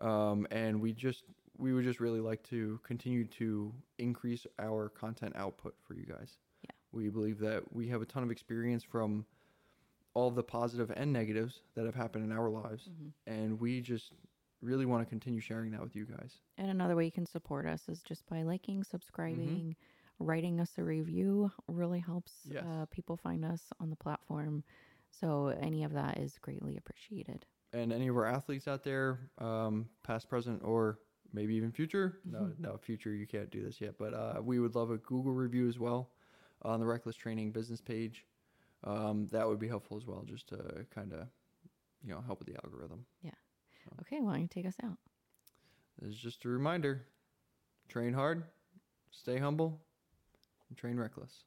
[0.00, 1.24] um, and we just
[1.58, 6.38] we would just really like to continue to increase our content output for you guys.
[6.62, 6.70] Yeah.
[6.92, 9.26] We believe that we have a ton of experience from
[10.14, 13.10] all the positive and negatives that have happened in our lives, Mhm.
[13.26, 14.12] and we just
[14.60, 16.38] really want to continue sharing that with you guys.
[16.56, 19.76] And another way you can support us is just by liking, subscribing,
[20.18, 21.50] writing us a review.
[21.68, 22.64] Really helps Yes.
[22.64, 24.64] uh, people find us on the platform.
[25.10, 27.46] So any of that is greatly appreciated.
[27.72, 30.98] And any of our athletes out there, um, past, present, or
[31.32, 32.18] maybe even future.
[32.24, 35.32] No, no, future you can't do this yet, but uh, we would love a Google
[35.32, 36.10] review as well
[36.62, 38.24] on the Reckless Training business page.
[38.84, 41.26] Um, that would be helpful as well, just to kind of,
[42.02, 43.04] you know, help with the algorithm.
[43.22, 43.32] Yeah.
[44.00, 44.98] Okay, why don't you take us out?
[46.00, 47.06] This is just a reminder:
[47.88, 48.44] train hard,
[49.10, 49.80] stay humble,
[50.68, 51.44] and train reckless.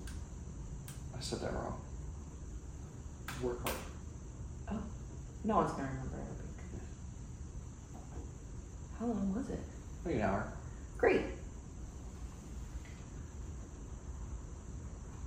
[0.00, 1.80] I said that wrong.
[3.42, 3.78] Work hard.
[4.72, 4.82] Oh,
[5.44, 6.16] no one's gonna remember.
[6.16, 6.48] I don't think.
[8.98, 9.60] How long was it?
[10.04, 10.52] Like an hour.
[10.98, 11.22] Great.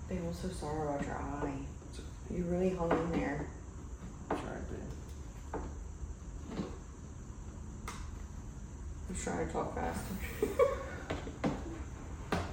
[0.09, 1.53] Babe, I'm so sorry about your eye.
[2.29, 3.47] You really hung in there.
[4.29, 5.61] Sorry, babe.
[9.09, 10.13] I'm trying to talk faster.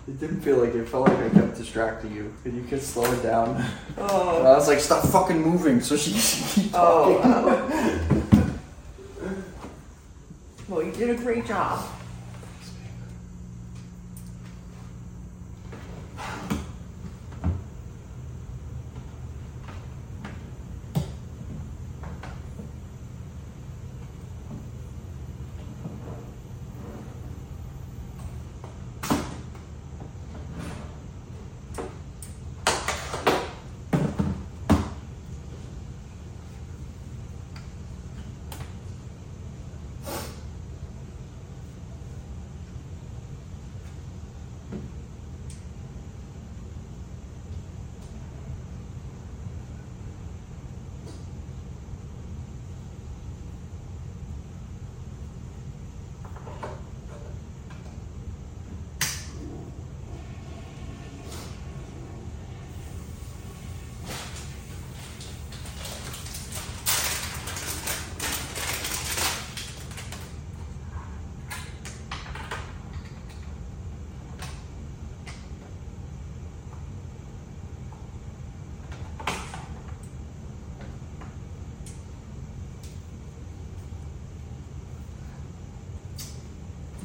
[0.08, 0.88] It didn't feel like it.
[0.88, 2.34] felt like I kept distracting you.
[2.44, 3.64] and you kept slowing it down?
[3.96, 4.38] Oh.
[4.38, 4.52] And Oh.
[4.52, 6.10] I was like, stop fucking moving so she
[6.62, 7.20] keep talking.
[7.22, 7.68] Oh.
[9.22, 9.30] Uh-huh.
[10.68, 11.84] well, you did a great job.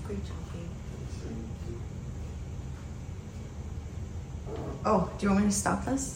[0.05, 0.61] Great job, babe.
[4.85, 6.14] Oh, do you want me to stop this?